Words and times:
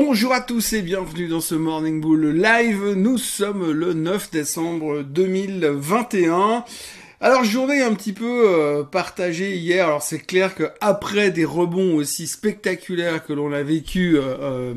Bonjour 0.00 0.32
à 0.32 0.40
tous 0.40 0.74
et 0.74 0.82
bienvenue 0.82 1.26
dans 1.26 1.40
ce 1.40 1.56
Morning 1.56 2.00
Bull 2.00 2.28
Live. 2.28 2.92
Nous 2.94 3.18
sommes 3.18 3.72
le 3.72 3.94
9 3.94 4.30
décembre 4.30 5.02
2021. 5.02 6.64
Alors 7.20 7.42
journée 7.42 7.82
un 7.82 7.92
petit 7.94 8.12
peu 8.12 8.44
euh, 8.48 8.84
partagée 8.84 9.56
hier. 9.56 9.86
Alors 9.86 10.02
c'est 10.02 10.20
clair 10.20 10.54
que 10.54 10.70
après 10.80 11.32
des 11.32 11.44
rebonds 11.44 11.96
aussi 11.96 12.28
spectaculaires 12.28 13.24
que 13.24 13.32
l'on 13.32 13.52
a 13.52 13.64
vécu 13.64 14.16
euh, 14.16 14.36
euh, 14.40 14.74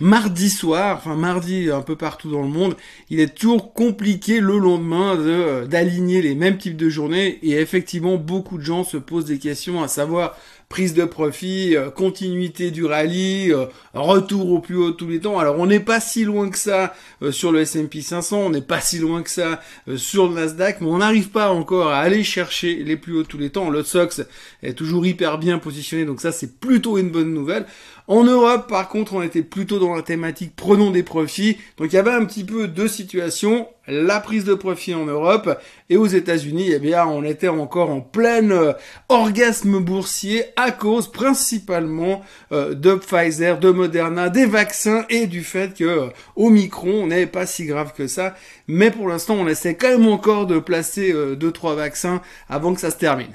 mardi 0.00 0.48
soir, 0.48 0.96
enfin 0.96 1.14
mardi 1.14 1.70
un 1.70 1.82
peu 1.82 1.94
partout 1.94 2.30
dans 2.30 2.40
le 2.40 2.48
monde, 2.48 2.74
il 3.10 3.20
est 3.20 3.36
toujours 3.36 3.74
compliqué 3.74 4.40
le 4.40 4.56
lendemain 4.56 5.14
de 5.16 5.66
d'aligner 5.66 6.22
les 6.22 6.34
mêmes 6.34 6.56
types 6.56 6.78
de 6.78 6.88
journées 6.88 7.38
et 7.42 7.60
effectivement 7.60 8.16
beaucoup 8.16 8.56
de 8.56 8.64
gens 8.64 8.82
se 8.82 8.96
posent 8.96 9.26
des 9.26 9.38
questions 9.38 9.82
à 9.82 9.88
savoir 9.88 10.38
prise 10.68 10.94
de 10.94 11.04
profit, 11.04 11.76
euh, 11.76 11.90
continuité 11.90 12.70
du 12.70 12.84
rallye, 12.84 13.52
euh, 13.52 13.66
retour 13.92 14.50
au 14.50 14.58
plus 14.58 14.76
haut 14.76 14.90
tous 14.90 15.08
les 15.08 15.20
temps. 15.20 15.38
Alors 15.38 15.58
on 15.58 15.66
n'est 15.66 15.80
pas 15.80 16.00
si 16.00 16.24
loin 16.24 16.50
que 16.50 16.58
ça 16.58 16.94
euh, 17.22 17.32
sur 17.32 17.52
le 17.52 17.60
S&P 17.60 18.00
500, 18.00 18.38
on 18.38 18.50
n'est 18.50 18.60
pas 18.60 18.80
si 18.80 18.98
loin 18.98 19.22
que 19.22 19.30
ça 19.30 19.60
sur 19.96 20.28
le 20.28 20.34
Nasdaq, 20.34 20.80
mais 20.80 20.88
on 20.88 20.98
n'arrive 20.98 21.30
pas 21.30 21.50
encore 21.50 21.88
à 21.88 21.98
aller 21.98 22.24
chercher 22.24 22.76
les 22.76 22.96
plus 22.96 23.18
hauts 23.18 23.24
tous 23.24 23.38
les 23.38 23.50
temps. 23.50 23.70
Le 23.70 23.82
Sox 23.82 24.22
est 24.62 24.74
toujours 24.74 25.06
hyper 25.06 25.38
bien 25.38 25.58
positionné, 25.58 26.04
donc 26.04 26.20
ça 26.20 26.32
c'est 26.32 26.58
plutôt 26.58 26.98
une 26.98 27.10
bonne 27.10 27.32
nouvelle. 27.32 27.66
En 28.06 28.24
Europe, 28.24 28.68
par 28.68 28.90
contre, 28.90 29.14
on 29.14 29.22
était 29.22 29.42
plutôt 29.42 29.78
dans 29.78 29.94
la 29.94 30.02
thématique 30.02 30.52
prenons 30.54 30.90
des 30.90 31.02
profits. 31.02 31.56
Donc 31.78 31.90
il 31.92 31.96
y 31.96 31.98
avait 31.98 32.12
un 32.12 32.26
petit 32.26 32.44
peu 32.44 32.68
deux 32.68 32.88
situations. 32.88 33.66
La 33.86 34.20
prise 34.20 34.44
de 34.44 34.54
profit 34.54 34.94
en 34.94 35.06
Europe 35.06 35.58
et 35.88 35.96
aux 35.96 36.06
États-Unis, 36.06 36.70
eh 36.72 36.78
bien, 36.78 37.06
on 37.06 37.22
était 37.22 37.48
encore 37.48 37.90
en 37.90 38.00
plein 38.00 38.50
euh, 38.50 38.72
orgasme 39.08 39.78
boursier 39.78 40.44
à 40.56 40.70
cause 40.70 41.10
principalement 41.10 42.22
euh, 42.52 42.74
de 42.74 42.94
Pfizer, 42.94 43.58
de 43.58 43.70
Moderna, 43.70 44.28
des 44.28 44.46
vaccins 44.46 45.04
et 45.08 45.26
du 45.26 45.42
fait 45.42 45.74
que 45.74 45.84
euh, 45.84 46.06
Omicron 46.36 47.06
n'est 47.06 47.26
pas 47.26 47.46
si 47.46 47.64
grave 47.64 47.92
que 47.94 48.06
ça. 48.06 48.34
Mais 48.68 48.90
pour 48.90 49.08
l'instant, 49.08 49.34
on 49.34 49.48
essaie 49.48 49.74
quand 49.74 49.88
même 49.88 50.08
encore 50.08 50.46
de 50.46 50.58
placer 50.58 51.14
deux 51.36 51.52
trois 51.52 51.74
vaccins 51.74 52.22
avant 52.48 52.74
que 52.74 52.80
ça 52.80 52.90
se 52.90 52.96
termine. 52.96 53.32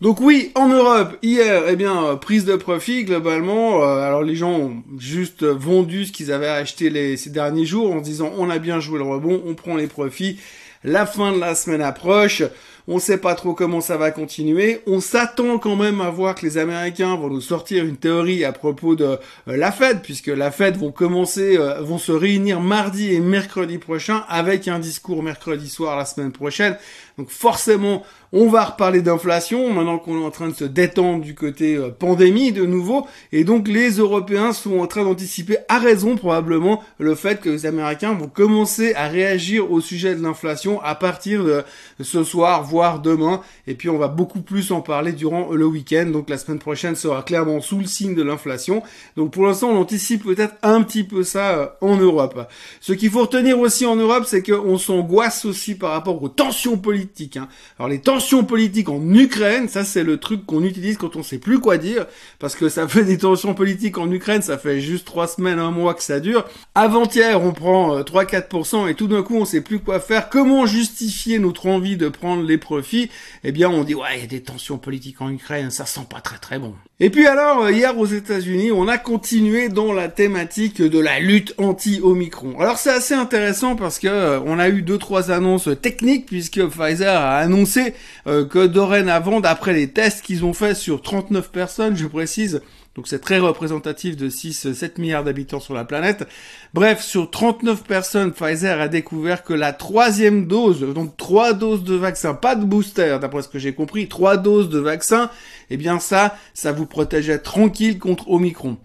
Donc 0.00 0.20
oui, 0.20 0.52
en 0.54 0.68
Europe, 0.68 1.16
hier, 1.22 1.64
eh 1.68 1.74
bien, 1.74 2.04
euh, 2.04 2.14
prise 2.14 2.44
de 2.44 2.54
profit 2.54 3.04
globalement. 3.04 3.82
Euh, 3.82 3.96
alors 3.96 4.22
les 4.22 4.36
gens 4.36 4.52
ont 4.52 4.82
juste 4.96 5.42
vendu 5.42 6.04
ce 6.04 6.12
qu'ils 6.12 6.30
avaient 6.30 6.46
acheté 6.46 6.88
les, 6.88 7.16
ces 7.16 7.30
derniers 7.30 7.66
jours 7.66 7.92
en 7.92 7.98
se 7.98 8.04
disant 8.04 8.30
on 8.38 8.48
a 8.48 8.58
bien 8.58 8.78
joué 8.78 8.98
le 8.98 9.04
rebond, 9.04 9.42
on 9.44 9.54
prend 9.54 9.76
les 9.76 9.88
profits. 9.88 10.38
La 10.84 11.04
fin 11.04 11.32
de 11.32 11.40
la 11.40 11.56
semaine 11.56 11.82
approche. 11.82 12.44
On 12.90 13.00
sait 13.00 13.18
pas 13.18 13.34
trop 13.34 13.52
comment 13.52 13.82
ça 13.82 13.98
va 13.98 14.10
continuer. 14.10 14.80
On 14.86 15.00
s'attend 15.00 15.58
quand 15.58 15.76
même 15.76 16.00
à 16.00 16.08
voir 16.08 16.34
que 16.34 16.46
les 16.46 16.56
Américains 16.56 17.16
vont 17.16 17.28
nous 17.28 17.42
sortir 17.42 17.84
une 17.84 17.98
théorie 17.98 18.46
à 18.46 18.52
propos 18.52 18.96
de 18.96 19.04
euh, 19.04 19.18
la 19.46 19.72
Fed, 19.72 20.00
puisque 20.00 20.28
la 20.28 20.50
Fed 20.50 20.78
vont 20.78 20.90
commencer, 20.90 21.58
vont 21.80 21.98
se 21.98 22.12
réunir 22.12 22.60
mardi 22.60 23.12
et 23.12 23.20
mercredi 23.20 23.76
prochain 23.76 24.24
avec 24.28 24.68
un 24.68 24.78
discours 24.78 25.22
mercredi 25.22 25.68
soir 25.68 25.98
la 25.98 26.06
semaine 26.06 26.32
prochaine. 26.32 26.78
Donc 27.18 27.30
forcément, 27.30 28.04
on 28.32 28.48
va 28.48 28.64
reparler 28.64 29.02
d'inflation 29.02 29.72
maintenant 29.72 29.98
qu'on 29.98 30.20
est 30.20 30.24
en 30.24 30.30
train 30.30 30.48
de 30.48 30.54
se 30.54 30.64
détendre 30.64 31.24
du 31.24 31.34
côté 31.34 31.74
euh, 31.74 31.88
pandémie 31.90 32.52
de 32.52 32.64
nouveau. 32.64 33.08
Et 33.32 33.42
donc 33.42 33.66
les 33.66 33.90
Européens 33.98 34.52
sont 34.52 34.78
en 34.78 34.86
train 34.86 35.02
d'anticiper 35.02 35.56
à 35.68 35.80
raison 35.80 36.14
probablement 36.14 36.80
le 36.98 37.16
fait 37.16 37.40
que 37.40 37.48
les 37.48 37.66
Américains 37.66 38.12
vont 38.12 38.28
commencer 38.28 38.94
à 38.94 39.08
réagir 39.08 39.72
au 39.72 39.80
sujet 39.80 40.14
de 40.14 40.22
l'inflation 40.22 40.80
à 40.82 40.94
partir 40.94 41.42
de 41.42 41.64
ce 42.00 42.22
soir, 42.22 42.62
voire 42.62 43.00
demain. 43.00 43.40
Et 43.66 43.74
puis 43.74 43.88
on 43.88 43.98
va 43.98 44.06
beaucoup 44.06 44.40
plus 44.40 44.70
en 44.70 44.80
parler 44.80 45.10
durant 45.10 45.50
le 45.50 45.66
week-end. 45.66 46.06
Donc 46.12 46.30
la 46.30 46.38
semaine 46.38 46.60
prochaine 46.60 46.94
sera 46.94 47.22
clairement 47.22 47.60
sous 47.60 47.78
le 47.78 47.86
signe 47.86 48.14
de 48.14 48.22
l'inflation. 48.22 48.84
Donc 49.16 49.32
pour 49.32 49.44
l'instant 49.44 49.70
on 49.70 49.80
anticipe 49.80 50.22
peut-être 50.22 50.54
un 50.62 50.82
petit 50.82 51.02
peu 51.02 51.24
ça 51.24 51.50
euh, 51.50 51.66
en 51.80 51.96
Europe. 51.96 52.48
Ce 52.80 52.92
qu'il 52.92 53.10
faut 53.10 53.22
retenir 53.22 53.58
aussi 53.58 53.86
en 53.86 53.96
Europe, 53.96 54.22
c'est 54.24 54.44
qu'on 54.44 54.78
s'angoisse 54.78 55.44
aussi 55.44 55.74
par 55.74 55.90
rapport 55.90 56.22
aux 56.22 56.28
tensions 56.28 56.78
politiques. 56.78 57.07
Hein. 57.36 57.48
Alors 57.78 57.88
les 57.88 58.00
tensions 58.00 58.44
politiques 58.44 58.88
en 58.88 59.02
Ukraine, 59.14 59.68
ça 59.68 59.84
c'est 59.84 60.04
le 60.04 60.18
truc 60.18 60.46
qu'on 60.46 60.62
utilise 60.62 60.96
quand 60.96 61.16
on 61.16 61.22
sait 61.22 61.38
plus 61.38 61.58
quoi 61.58 61.78
dire, 61.78 62.06
parce 62.38 62.54
que 62.54 62.68
ça 62.68 62.86
fait 62.88 63.04
des 63.04 63.18
tensions 63.18 63.54
politiques 63.54 63.98
en 63.98 64.10
Ukraine, 64.10 64.42
ça 64.42 64.58
fait 64.58 64.80
juste 64.80 65.06
trois 65.06 65.26
semaines, 65.26 65.58
un 65.58 65.70
mois 65.70 65.94
que 65.94 66.02
ça 66.02 66.20
dure. 66.20 66.44
Avant-hier, 66.74 67.42
on 67.42 67.52
prend 67.52 68.00
3-4% 68.00 68.84
euh, 68.84 68.88
et 68.88 68.94
tout 68.94 69.08
d'un 69.08 69.22
coup, 69.22 69.36
on 69.36 69.44
sait 69.44 69.60
plus 69.60 69.78
quoi 69.78 70.00
faire. 70.00 70.28
Comment 70.28 70.66
justifier 70.66 71.38
notre 71.38 71.66
envie 71.66 71.96
de 71.96 72.08
prendre 72.08 72.42
les 72.42 72.58
profits? 72.58 73.10
Eh 73.44 73.52
bien, 73.52 73.70
on 73.70 73.84
dit 73.84 73.94
ouais, 73.94 74.16
il 74.16 74.20
y 74.20 74.24
a 74.24 74.26
des 74.26 74.42
tensions 74.42 74.78
politiques 74.78 75.20
en 75.20 75.30
Ukraine, 75.30 75.70
ça 75.70 75.86
sent 75.86 76.06
pas 76.08 76.20
très 76.20 76.38
très 76.38 76.58
bon. 76.58 76.74
Et 77.00 77.10
puis 77.10 77.26
alors, 77.26 77.62
euh, 77.62 77.72
hier 77.72 77.96
aux 77.96 78.06
États-Unis, 78.06 78.72
on 78.72 78.88
a 78.88 78.98
continué 78.98 79.68
dans 79.68 79.92
la 79.92 80.08
thématique 80.08 80.82
de 80.82 80.98
la 80.98 81.20
lutte 81.20 81.54
anti-Omicron. 81.56 82.58
Alors 82.58 82.76
c'est 82.76 82.90
assez 82.90 83.14
intéressant 83.14 83.76
parce 83.76 84.00
que 84.00 84.08
euh, 84.08 84.40
on 84.44 84.58
a 84.58 84.68
eu 84.68 84.82
deux 84.82 84.98
trois 84.98 85.30
annonces 85.30 85.68
techniques 85.80 86.26
puisque 86.26 86.60
Pfizer 86.66 86.97
a 87.06 87.36
annoncé 87.36 87.94
euh, 88.26 88.44
que 88.44 88.66
dorénavant, 88.66 89.40
d'après 89.40 89.72
les 89.72 89.90
tests 89.90 90.22
qu'ils 90.22 90.44
ont 90.44 90.52
fait 90.52 90.74
sur 90.74 91.02
39 91.02 91.50
personnes, 91.50 91.96
je 91.96 92.06
précise, 92.06 92.62
donc 92.94 93.06
c'est 93.06 93.20
très 93.20 93.38
représentatif 93.38 94.16
de 94.16 94.28
6-7 94.28 95.00
milliards 95.00 95.22
d'habitants 95.22 95.60
sur 95.60 95.74
la 95.74 95.84
planète. 95.84 96.26
Bref, 96.74 97.00
sur 97.00 97.30
39 97.30 97.84
personnes, 97.84 98.32
Pfizer 98.32 98.80
a 98.80 98.88
découvert 98.88 99.44
que 99.44 99.52
la 99.54 99.72
troisième 99.72 100.46
dose, 100.46 100.80
donc 100.80 101.16
trois 101.16 101.52
doses 101.52 101.84
de 101.84 101.94
vaccin, 101.94 102.34
pas 102.34 102.56
de 102.56 102.64
booster, 102.64 103.18
d'après 103.20 103.42
ce 103.42 103.48
que 103.48 103.58
j'ai 103.58 103.72
compris, 103.72 104.08
trois 104.08 104.36
doses 104.36 104.68
de 104.68 104.80
vaccin, 104.80 105.30
eh 105.70 105.76
bien 105.76 106.00
ça, 106.00 106.36
ça 106.54 106.72
vous 106.72 106.86
protégeait 106.86 107.38
tranquille 107.38 107.98
contre 107.98 108.30
Omicron. 108.30 108.78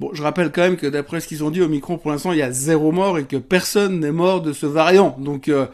Bon, 0.00 0.08
je 0.14 0.22
rappelle 0.22 0.50
quand 0.50 0.62
même 0.62 0.78
que 0.78 0.86
d'après 0.86 1.20
ce 1.20 1.28
qu'ils 1.28 1.44
ont 1.44 1.50
dit, 1.50 1.60
Omicron, 1.60 1.98
pour 1.98 2.10
l'instant, 2.10 2.32
il 2.32 2.38
y 2.38 2.42
a 2.42 2.50
zéro 2.50 2.90
mort 2.90 3.18
et 3.18 3.24
que 3.24 3.36
personne 3.36 4.00
n'est 4.00 4.12
mort 4.12 4.40
de 4.40 4.54
ce 4.54 4.64
variant. 4.64 5.14
Donc, 5.20 5.48
euh, 5.48 5.66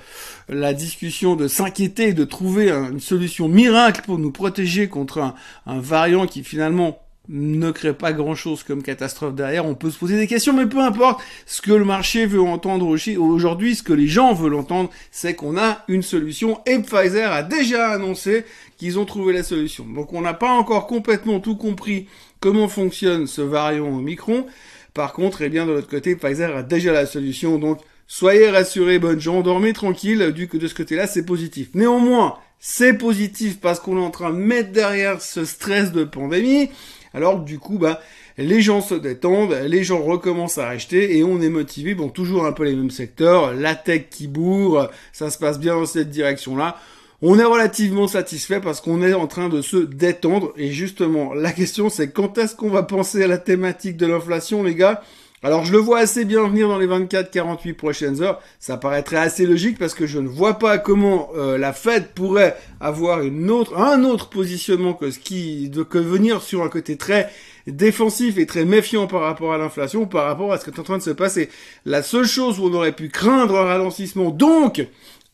la 0.48 0.74
discussion 0.74 1.36
de 1.36 1.46
s'inquiéter, 1.46 2.12
de 2.12 2.24
trouver 2.24 2.72
une 2.72 2.98
solution 2.98 3.46
miracle 3.46 4.02
pour 4.04 4.18
nous 4.18 4.32
protéger 4.32 4.88
contre 4.88 5.18
un, 5.18 5.34
un 5.66 5.78
variant 5.78 6.26
qui 6.26 6.42
finalement 6.42 6.98
ne 7.28 7.70
crée 7.70 7.92
pas 7.92 8.12
grand 8.12 8.34
chose 8.34 8.62
comme 8.62 8.82
catastrophe 8.82 9.34
derrière, 9.34 9.66
on 9.66 9.74
peut 9.74 9.90
se 9.90 9.98
poser 9.98 10.16
des 10.16 10.26
questions, 10.26 10.52
mais 10.52 10.66
peu 10.66 10.80
importe, 10.80 11.20
ce 11.44 11.60
que 11.60 11.72
le 11.72 11.84
marché 11.84 12.26
veut 12.26 12.40
entendre 12.40 12.86
aujourd'hui, 12.86 13.74
ce 13.74 13.82
que 13.82 13.92
les 13.92 14.06
gens 14.06 14.32
veulent 14.32 14.54
entendre, 14.54 14.90
c'est 15.10 15.34
qu'on 15.34 15.58
a 15.58 15.84
une 15.88 16.02
solution, 16.02 16.60
et 16.66 16.78
Pfizer 16.78 17.32
a 17.32 17.42
déjà 17.42 17.90
annoncé 17.90 18.44
qu'ils 18.76 18.98
ont 18.98 19.04
trouvé 19.04 19.32
la 19.32 19.42
solution. 19.42 19.84
Donc 19.84 20.12
on 20.12 20.20
n'a 20.20 20.34
pas 20.34 20.50
encore 20.50 20.86
complètement 20.86 21.40
tout 21.40 21.56
compris 21.56 22.06
comment 22.40 22.68
fonctionne 22.68 23.26
ce 23.26 23.42
variant 23.42 23.88
Omicron, 23.88 24.46
par 24.94 25.12
contre, 25.12 25.42
eh 25.42 25.48
bien 25.48 25.66
de 25.66 25.72
l'autre 25.72 25.88
côté, 25.88 26.16
Pfizer 26.16 26.56
a 26.56 26.62
déjà 26.62 26.92
la 26.92 27.06
solution, 27.06 27.58
donc 27.58 27.80
soyez 28.06 28.50
rassurés, 28.50 28.98
bonnes 28.98 29.20
gens, 29.20 29.42
dormez 29.42 29.72
tranquille, 29.72 30.32
du 30.32 30.48
que 30.48 30.56
de 30.56 30.66
ce 30.68 30.74
côté-là, 30.74 31.06
c'est 31.06 31.26
positif. 31.26 31.68
Néanmoins, 31.74 32.38
c'est 32.58 32.94
positif 32.94 33.60
parce 33.60 33.78
qu'on 33.78 33.98
est 33.98 34.04
en 34.04 34.10
train 34.10 34.30
de 34.30 34.36
mettre 34.36 34.72
derrière 34.72 35.20
ce 35.20 35.44
stress 35.44 35.92
de 35.92 36.04
pandémie, 36.04 36.70
alors 37.12 37.40
du 37.40 37.58
coup, 37.58 37.78
bah, 37.78 38.00
les 38.38 38.60
gens 38.60 38.80
se 38.80 38.94
détendent, 38.94 39.56
les 39.66 39.84
gens 39.84 40.02
recommencent 40.02 40.58
à 40.58 40.68
acheter 40.68 41.16
et 41.16 41.24
on 41.24 41.40
est 41.40 41.48
motivé. 41.48 41.94
Bon, 41.94 42.08
toujours 42.08 42.44
un 42.44 42.52
peu 42.52 42.64
les 42.64 42.74
mêmes 42.74 42.90
secteurs, 42.90 43.54
la 43.54 43.74
tech 43.74 44.06
qui 44.10 44.28
bourre, 44.28 44.90
ça 45.12 45.30
se 45.30 45.38
passe 45.38 45.58
bien 45.58 45.74
dans 45.74 45.86
cette 45.86 46.10
direction-là. 46.10 46.78
On 47.22 47.38
est 47.38 47.44
relativement 47.44 48.08
satisfait 48.08 48.60
parce 48.60 48.82
qu'on 48.82 49.02
est 49.02 49.14
en 49.14 49.26
train 49.26 49.48
de 49.48 49.62
se 49.62 49.78
détendre 49.78 50.52
et 50.56 50.70
justement, 50.70 51.32
la 51.32 51.52
question 51.52 51.88
c'est 51.88 52.10
quand 52.10 52.36
est-ce 52.36 52.54
qu'on 52.54 52.68
va 52.68 52.82
penser 52.82 53.22
à 53.22 53.26
la 53.26 53.38
thématique 53.38 53.96
de 53.96 54.06
l'inflation, 54.06 54.62
les 54.62 54.74
gars? 54.74 55.02
Alors 55.42 55.64
je 55.64 55.72
le 55.72 55.78
vois 55.78 56.00
assez 56.00 56.24
bien 56.24 56.46
venir 56.48 56.68
dans 56.68 56.78
les 56.78 56.86
24-48 56.86 57.74
prochaines 57.74 58.22
heures. 58.22 58.40
Ça 58.58 58.76
paraîtrait 58.76 59.18
assez 59.18 59.46
logique 59.46 59.78
parce 59.78 59.94
que 59.94 60.06
je 60.06 60.18
ne 60.18 60.28
vois 60.28 60.58
pas 60.58 60.76
comment 60.76 61.30
euh, 61.36 61.56
la 61.56 61.72
Fed 61.72 62.08
pourrait 62.08 62.56
avoir 62.80 63.22
une 63.22 63.50
autre, 63.50 63.78
un 63.78 64.02
autre 64.02 64.28
positionnement 64.28 64.92
que 64.92 65.10
ce 65.10 65.18
qui, 65.18 65.70
de, 65.70 65.86
venir 65.98 66.42
sur 66.42 66.64
un 66.64 66.68
côté 66.68 66.96
très 66.96 67.30
défensif 67.66 68.38
et 68.38 68.46
très 68.46 68.64
méfiant 68.64 69.06
par 69.06 69.22
rapport 69.22 69.52
à 69.52 69.58
l'inflation, 69.58 70.06
par 70.06 70.24
rapport 70.24 70.52
à 70.52 70.58
ce 70.58 70.64
qui 70.64 70.70
est 70.70 70.80
en 70.80 70.84
train 70.84 70.98
de 70.98 71.02
se 71.02 71.10
passer. 71.10 71.48
La 71.84 72.02
seule 72.02 72.26
chose 72.26 72.58
où 72.58 72.64
on 72.64 72.74
aurait 72.74 72.92
pu 72.92 73.08
craindre 73.08 73.56
un 73.56 73.64
ralentissement, 73.64 74.30
donc 74.30 74.86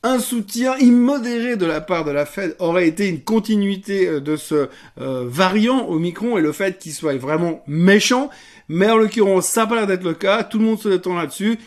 un 0.02 0.19
soutien 0.19 0.76
immodéré 0.78 1.56
de 1.56 1.66
la 1.66 1.81
part 1.81 2.04
de 2.04 2.10
la 2.10 2.26
Fed 2.26 2.56
aurait 2.58 2.88
été 2.88 3.08
une 3.08 3.20
continuité 3.20 4.08
euh, 4.08 4.20
de 4.20 4.37
ce 4.37 4.69
euh, 5.00 5.25
variant 5.26 5.88
Omicron 5.88 6.38
et 6.38 6.40
le 6.40 6.52
fait 6.52 6.78
qu'il 6.78 6.93
soit 6.93 7.16
vraiment 7.16 7.62
méchant. 7.66 8.31
Mais 8.69 8.90
en 8.90 8.96
l'occurrence, 8.96 9.46
ça 9.46 9.62
n'a 9.62 9.66
pas 9.69 9.75
l'air 9.76 9.87
d'être 9.87 10.04
le 10.04 10.14
cas. 10.14 10.43
Tout 10.43 10.58
le 10.58 10.64
monde 10.64 10.81
se 10.81 10.88
détend 10.88 11.14
là-dessus. 11.14 11.58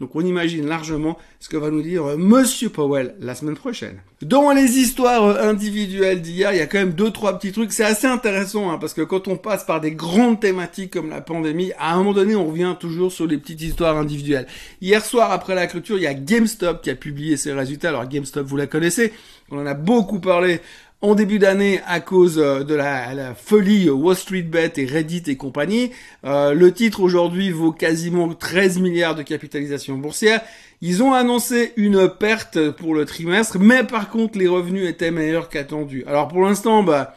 Donc 0.00 0.16
on 0.16 0.22
imagine 0.22 0.66
largement 0.66 1.16
ce 1.38 1.48
que 1.48 1.56
va 1.56 1.70
nous 1.70 1.82
dire 1.82 2.04
euh, 2.04 2.16
Monsieur 2.16 2.68
Powell 2.68 3.14
la 3.20 3.36
semaine 3.36 3.54
prochaine. 3.54 4.00
Dans 4.22 4.50
les 4.50 4.78
histoires 4.78 5.24
euh, 5.24 5.48
individuelles 5.48 6.20
d'hier, 6.20 6.52
il 6.52 6.58
y 6.58 6.60
a 6.60 6.66
quand 6.66 6.78
même 6.78 6.94
deux 6.94 7.12
trois 7.12 7.38
petits 7.38 7.52
trucs. 7.52 7.72
C'est 7.72 7.84
assez 7.84 8.08
intéressant 8.08 8.70
hein, 8.70 8.78
parce 8.78 8.92
que 8.92 9.02
quand 9.02 9.28
on 9.28 9.36
passe 9.36 9.64
par 9.64 9.80
des 9.80 9.92
grandes 9.92 10.40
thématiques 10.40 10.92
comme 10.92 11.10
la 11.10 11.20
pandémie, 11.20 11.72
à 11.78 11.94
un 11.94 11.98
moment 11.98 12.12
donné, 12.12 12.34
on 12.34 12.46
revient 12.46 12.74
toujours 12.78 13.12
sur 13.12 13.26
les 13.26 13.38
petites 13.38 13.62
histoires 13.62 13.96
individuelles. 13.96 14.48
Hier 14.80 15.04
soir, 15.04 15.30
après 15.30 15.54
la 15.54 15.68
clôture, 15.68 15.96
il 15.96 16.02
y 16.02 16.08
a 16.08 16.14
GameStop 16.14 16.82
qui 16.82 16.90
a 16.90 16.96
publié 16.96 17.36
ses 17.36 17.52
résultats. 17.52 17.90
Alors 17.90 18.08
GameStop, 18.08 18.44
vous 18.44 18.56
la 18.56 18.66
connaissez, 18.66 19.12
on 19.50 19.58
en 19.58 19.66
a 19.66 19.74
beaucoup 19.74 20.18
parlé 20.18 20.60
en 21.04 21.14
début 21.14 21.38
d'année 21.38 21.82
à 21.86 22.00
cause 22.00 22.38
euh, 22.38 22.64
de 22.64 22.74
la, 22.74 23.34
folie 23.34 23.90
Wall 23.90 24.16
Street 24.16 24.42
Bet 24.42 24.72
et 24.78 24.86
Reddit 24.86 25.24
et 25.26 25.36
compagnie. 25.36 25.90
Euh, 26.24 26.54
le 26.54 26.72
titre 26.72 27.00
aujourd'hui 27.00 27.50
vaut 27.50 27.72
quasiment 27.72 28.32
13 28.32 28.78
milliards 28.78 29.14
de 29.14 29.22
capitalisation 29.22 29.98
boursière. 29.98 30.40
Ils 30.80 31.02
ont 31.02 31.12
annoncé 31.12 31.74
une 31.76 32.08
perte 32.08 32.70
pour 32.70 32.94
le 32.94 33.04
trimestre, 33.04 33.58
mais 33.58 33.84
par 33.84 34.08
contre 34.08 34.38
les 34.38 34.48
revenus 34.48 34.88
étaient 34.88 35.10
meilleurs 35.10 35.50
qu'attendus. 35.50 36.04
Alors 36.06 36.28
pour 36.28 36.40
l'instant, 36.40 36.82
bah 36.82 37.14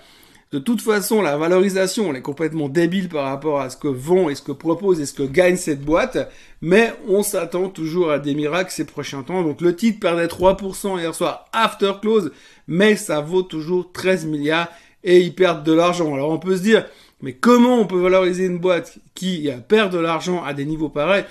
de 0.51 0.59
toute 0.59 0.81
façon, 0.81 1.21
la 1.21 1.35
valorisation, 1.35 2.09
elle 2.09 2.15
est 2.15 2.21
complètement 2.21 2.69
débile 2.69 3.09
par 3.09 3.25
rapport 3.25 3.59
à 3.59 3.69
ce 3.69 3.75
que 3.75 3.89
vend 3.89 4.29
et 4.29 4.35
ce 4.35 4.41
que 4.41 4.53
propose 4.53 5.01
et 5.01 5.05
ce 5.05 5.13
que 5.13 5.23
gagne 5.23 5.57
cette 5.57 5.81
boîte. 5.81 6.31
Mais 6.61 6.93
on 7.09 7.21
s'attend 7.21 7.67
toujours 7.67 8.11
à 8.11 8.19
des 8.19 8.33
miracles 8.33 8.71
ces 8.71 8.85
prochains 8.85 9.23
temps. 9.23 9.43
Donc 9.43 9.59
le 9.59 9.75
titre 9.75 9.99
perdait 9.99 10.27
3% 10.27 10.99
hier 10.99 11.13
soir 11.13 11.45
after 11.51 11.91
close, 12.01 12.31
mais 12.67 12.95
ça 12.95 13.19
vaut 13.19 13.43
toujours 13.43 13.91
13 13.91 14.25
milliards 14.25 14.69
et 15.03 15.19
ils 15.19 15.35
perdent 15.35 15.65
de 15.65 15.73
l'argent. 15.73 16.13
Alors 16.13 16.31
on 16.31 16.39
peut 16.39 16.55
se 16.55 16.61
dire, 16.61 16.85
mais 17.21 17.33
comment 17.33 17.81
on 17.81 17.85
peut 17.85 17.99
valoriser 17.99 18.45
une 18.45 18.59
boîte 18.59 18.99
qui 19.15 19.49
perd 19.67 19.91
de 19.91 19.99
l'argent 19.99 20.45
à 20.45 20.53
des 20.53 20.63
niveaux 20.63 20.89
pareils? 20.89 21.25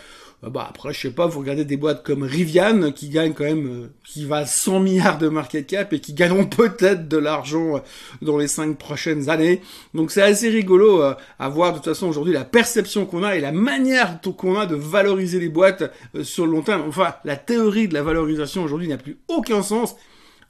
Bah 0.51 0.67
après, 0.69 0.93
je 0.93 1.01
sais 1.01 1.11
pas, 1.11 1.27
vous 1.27 1.41
regardez 1.41 1.65
des 1.65 1.77
boîtes 1.77 2.05
comme 2.05 2.23
Rivian 2.23 2.93
qui 2.93 3.09
gagnent 3.09 3.33
quand 3.33 3.45
même, 3.45 3.67
euh, 3.67 3.87
qui 4.05 4.25
valent 4.25 4.47
100 4.47 4.81
milliards 4.81 5.19
de 5.19 5.29
market 5.29 5.67
cap 5.67 5.93
et 5.93 6.01
qui 6.01 6.15
gagneront 6.15 6.45
peut-être 6.47 7.09
de 7.09 7.17
l'argent 7.17 7.77
euh, 7.77 7.81
dans 8.23 8.39
les 8.39 8.49
cinq 8.49 8.79
prochaines 8.79 9.29
années. 9.29 9.61
Donc 9.95 10.11
c'est 10.11 10.23
assez 10.23 10.49
rigolo 10.49 11.03
à 11.03 11.49
voir 11.49 11.73
de 11.73 11.79
toute 11.79 11.87
façon 11.87 12.09
aujourd'hui 12.09 12.33
la 12.33 12.45
perception 12.45 13.07
qu'on 13.07 13.23
a 13.23 13.37
et 13.37 13.41
la 13.41 13.53
manière 13.53 14.21
qu'on 14.37 14.59
a 14.59 14.67
de 14.67 14.75
valoriser 14.75 15.41
les 15.41 15.49
boîtes 15.49 15.85
sur 16.23 16.47
le 16.47 16.53
long 16.53 16.63
terme. 16.63 16.83
Enfin, 16.87 17.15
la 17.25 17.37
théorie 17.37 17.89
de 17.89 17.95
la 17.95 18.03
valorisation 18.03 18.63
aujourd'hui 18.63 18.89
n'a 18.89 18.99
plus 18.99 19.19
aucun 19.29 19.63
sens 19.63 19.97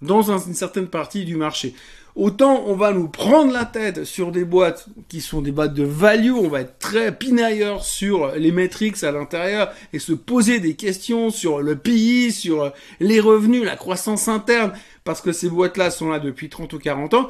dans 0.02 0.22
une 0.38 0.54
certaine 0.54 0.88
partie 0.88 1.25
du 1.25 1.37
marché. 1.37 1.75
Autant 2.17 2.65
on 2.67 2.75
va 2.77 2.93
nous 2.93 3.09
prendre 3.09 3.53
la 3.53 3.67
tête 3.67 4.05
sur 4.05 4.33
des 4.33 4.47
boîtes 4.47 4.87
qui 5.11 5.21
sont 5.21 5.43
des 5.43 5.53
boîtes 5.53 5.75
de 5.75 5.85
value, 5.85 6.33
on 6.33 6.49
va 6.49 6.63
être 6.63 6.79
très 6.79 7.15
pinailleurs 7.15 7.85
sur 7.85 8.33
les 8.37 8.53
metrics 8.53 9.05
à 9.05 9.13
l'intérieur 9.13 9.71
et 9.93 9.99
se 9.99 10.15
poser 10.15 10.59
des 10.59 10.77
questions 10.77 11.29
sur 11.29 11.61
le 11.61 11.77
pays, 11.77 12.33
sur 12.33 12.73
les 13.01 13.21
revenus, 13.21 13.65
la 13.65 13.77
croissance 13.77 14.29
interne, 14.29 14.73
parce 15.05 15.21
que 15.21 15.31
ces 15.31 15.51
boîtes-là 15.51 15.91
sont 15.91 16.09
là 16.09 16.19
depuis 16.19 16.49
30 16.49 16.73
ou 16.73 16.79
40 16.79 17.13
ans. 17.13 17.29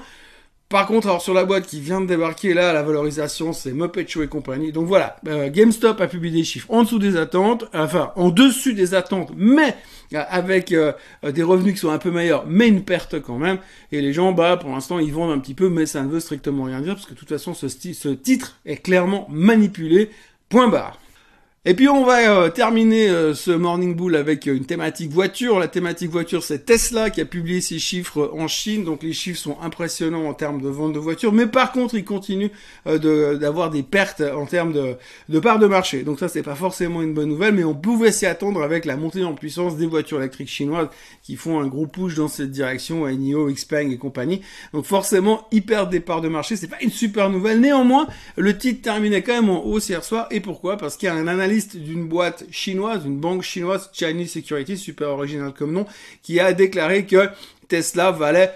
Par 0.68 0.88
contre, 0.88 1.06
alors 1.06 1.22
sur 1.22 1.32
la 1.32 1.44
boîte 1.44 1.64
qui 1.64 1.80
vient 1.80 2.00
de 2.00 2.06
débarquer 2.06 2.52
là, 2.52 2.72
la 2.72 2.82
valorisation 2.82 3.52
c'est 3.52 3.72
Muppet 3.72 4.04
Show 4.08 4.24
et 4.24 4.26
compagnie. 4.26 4.72
Donc 4.72 4.86
voilà, 4.88 5.16
euh, 5.28 5.48
GameStop 5.48 6.00
a 6.00 6.08
publié 6.08 6.38
des 6.38 6.44
chiffres 6.44 6.66
en 6.70 6.82
dessous 6.82 6.98
des 6.98 7.16
attentes, 7.16 7.66
enfin 7.72 8.12
en 8.16 8.30
dessus 8.30 8.74
des 8.74 8.92
attentes, 8.94 9.30
mais 9.36 9.76
euh, 10.12 10.24
avec 10.28 10.72
euh, 10.72 10.92
des 11.22 11.44
revenus 11.44 11.74
qui 11.74 11.78
sont 11.78 11.90
un 11.90 11.98
peu 11.98 12.10
meilleurs, 12.10 12.46
mais 12.48 12.66
une 12.66 12.82
perte 12.82 13.20
quand 13.20 13.38
même. 13.38 13.58
Et 13.92 14.00
les 14.00 14.12
gens, 14.12 14.32
bah 14.32 14.56
pour 14.56 14.70
l'instant 14.70 14.98
ils 14.98 15.12
vendent 15.12 15.30
un 15.30 15.38
petit 15.38 15.54
peu, 15.54 15.68
mais 15.68 15.86
ça 15.86 16.02
ne 16.02 16.08
veut 16.08 16.18
strictement 16.18 16.64
rien 16.64 16.80
dire 16.80 16.94
parce 16.94 17.06
que 17.06 17.14
de 17.14 17.18
toute 17.18 17.28
façon 17.28 17.54
ce, 17.54 17.68
ce 17.68 18.08
titre 18.08 18.56
est 18.66 18.78
clairement 18.78 19.28
manipulé. 19.30 20.10
Point 20.48 20.66
barre. 20.66 20.98
Et 21.68 21.74
puis 21.74 21.88
on 21.88 22.04
va 22.04 22.18
euh, 22.30 22.48
terminer 22.48 23.08
euh, 23.08 23.34
ce 23.34 23.50
Morning 23.50 23.96
Bull 23.96 24.14
avec 24.14 24.46
une 24.46 24.66
thématique 24.66 25.10
voiture. 25.10 25.58
La 25.58 25.66
thématique 25.66 26.10
voiture, 26.12 26.44
c'est 26.44 26.64
Tesla 26.64 27.10
qui 27.10 27.20
a 27.20 27.24
publié 27.24 27.60
ses 27.60 27.80
chiffres 27.80 28.30
en 28.34 28.46
Chine. 28.46 28.84
Donc 28.84 29.02
les 29.02 29.12
chiffres 29.12 29.40
sont 29.40 29.58
impressionnants 29.60 30.28
en 30.28 30.32
termes 30.32 30.62
de 30.62 30.68
vente 30.68 30.92
de 30.92 31.00
voitures. 31.00 31.32
Mais 31.32 31.46
par 31.46 31.72
contre, 31.72 31.96
ils 31.96 32.04
continuent 32.04 32.52
euh, 32.86 33.36
d'avoir 33.36 33.70
des 33.70 33.82
pertes 33.82 34.20
en 34.20 34.46
termes 34.46 34.72
de, 34.72 34.94
de 35.28 35.40
de 35.40 35.66
marché. 35.66 36.04
Donc 36.04 36.20
ça, 36.20 36.28
c'est 36.28 36.44
pas 36.44 36.54
forcément 36.54 37.02
une 37.02 37.14
bonne 37.14 37.30
nouvelle, 37.30 37.54
mais 37.54 37.64
on 37.64 37.74
pouvait 37.74 38.12
s'y 38.12 38.26
attendre 38.26 38.62
avec 38.62 38.84
la 38.84 38.96
montée 38.96 39.24
en 39.24 39.34
puissance 39.34 39.76
des 39.76 39.86
voitures 39.86 40.20
électriques 40.20 40.48
chinoises 40.48 40.86
qui 41.24 41.34
font 41.34 41.58
un 41.58 41.66
gros 41.66 41.88
push 41.88 42.14
dans 42.14 42.28
cette 42.28 42.52
direction, 42.52 43.08
NIO, 43.08 43.50
Xpeng 43.50 43.90
et 43.90 43.98
compagnie. 43.98 44.40
Donc 44.72 44.84
forcément, 44.84 45.48
ils 45.50 45.66
perdent 45.66 45.90
des 45.90 45.98
parts 45.98 46.20
de 46.20 46.28
marché. 46.28 46.54
C'est 46.54 46.68
pas 46.68 46.80
une 46.80 46.90
super 46.90 47.28
nouvelle. 47.28 47.58
Néanmoins, 47.58 48.06
le 48.36 48.56
titre 48.56 48.82
terminait 48.82 49.22
quand 49.22 49.34
même 49.34 49.50
en 49.50 49.66
hausse 49.66 49.88
hier 49.88 50.04
soir. 50.04 50.28
Et 50.30 50.38
pourquoi? 50.38 50.76
Parce 50.76 50.96
qu'il 50.96 51.08
y 51.08 51.10
a 51.10 51.14
un 51.14 51.26
analyse 51.26 51.55
d'une 51.76 52.06
boîte 52.06 52.44
chinoise, 52.50 53.04
une 53.04 53.18
banque 53.18 53.42
chinoise, 53.42 53.90
Chinese 53.92 54.32
Security, 54.32 54.76
super 54.76 55.08
original 55.08 55.52
comme 55.52 55.72
nom, 55.72 55.86
qui 56.22 56.40
a 56.40 56.52
déclaré 56.52 57.06
que 57.06 57.28
Tesla 57.68 58.10
valait 58.10 58.52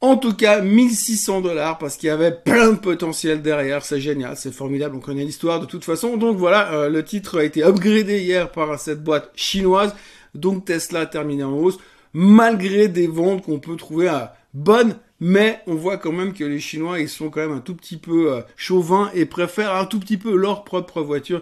en 0.00 0.16
tout 0.16 0.34
cas 0.34 0.60
1600 0.60 1.40
dollars 1.40 1.78
parce 1.78 1.96
qu'il 1.96 2.08
y 2.08 2.10
avait 2.10 2.30
plein 2.30 2.72
de 2.72 2.78
potentiel 2.78 3.40
derrière, 3.40 3.84
c'est 3.84 4.00
génial, 4.00 4.36
c'est 4.36 4.52
formidable, 4.52 4.96
on 4.96 5.00
connaît 5.00 5.24
l'histoire 5.24 5.60
de 5.60 5.66
toute 5.66 5.84
façon. 5.84 6.16
Donc 6.16 6.36
voilà, 6.36 6.72
euh, 6.74 6.88
le 6.90 7.02
titre 7.02 7.38
a 7.38 7.44
été 7.44 7.64
upgradé 7.64 8.20
hier 8.20 8.50
par 8.50 8.78
cette 8.78 9.02
boîte 9.02 9.30
chinoise, 9.34 9.94
donc 10.34 10.66
Tesla 10.66 11.00
a 11.00 11.06
terminé 11.06 11.42
en 11.42 11.54
hausse, 11.54 11.78
malgré 12.12 12.88
des 12.88 13.06
ventes 13.06 13.44
qu'on 13.44 13.60
peut 13.60 13.76
trouver 13.76 14.08
à 14.08 14.36
bonnes. 14.52 14.96
Mais 15.20 15.60
on 15.66 15.74
voit 15.74 15.96
quand 15.96 16.12
même 16.12 16.34
que 16.34 16.44
les 16.44 16.60
Chinois, 16.60 17.00
ils 17.00 17.08
sont 17.08 17.30
quand 17.30 17.40
même 17.40 17.56
un 17.56 17.60
tout 17.60 17.74
petit 17.74 17.96
peu 17.96 18.32
euh, 18.32 18.42
chauvins 18.56 19.10
et 19.14 19.24
préfèrent 19.24 19.74
un 19.74 19.86
tout 19.86 20.00
petit 20.00 20.18
peu 20.18 20.36
leur 20.36 20.64
propre 20.64 21.00
voiture 21.00 21.40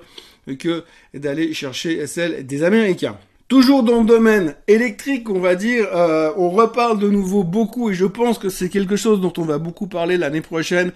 que 0.59 0.85
d'aller 1.15 1.55
chercher 1.55 2.07
celle 2.07 2.47
des 2.47 2.65
Américains. 2.65 3.17
Toujours 3.49 3.83
dans 3.83 4.01
le 4.01 4.07
domaine 4.07 4.55
électrique, 4.67 5.29
on 5.29 5.39
va 5.39 5.57
dire, 5.57 5.87
euh, 5.95 6.33
on 6.37 6.49
reparle 6.49 6.99
de 6.99 7.09
nouveau 7.09 7.45
beaucoup 7.45 7.91
et 7.91 7.95
je 7.95 8.07
pense 8.07 8.39
que 8.39 8.49
c'est 8.49 8.71
quelque 8.71 8.97
chose 8.97 9.21
dont 9.21 9.33
on 9.37 9.43
va 9.45 9.59
beaucoup 9.59 9.87
parler 9.87 10.17
l'année 10.17 10.41
prochaine 10.41 10.93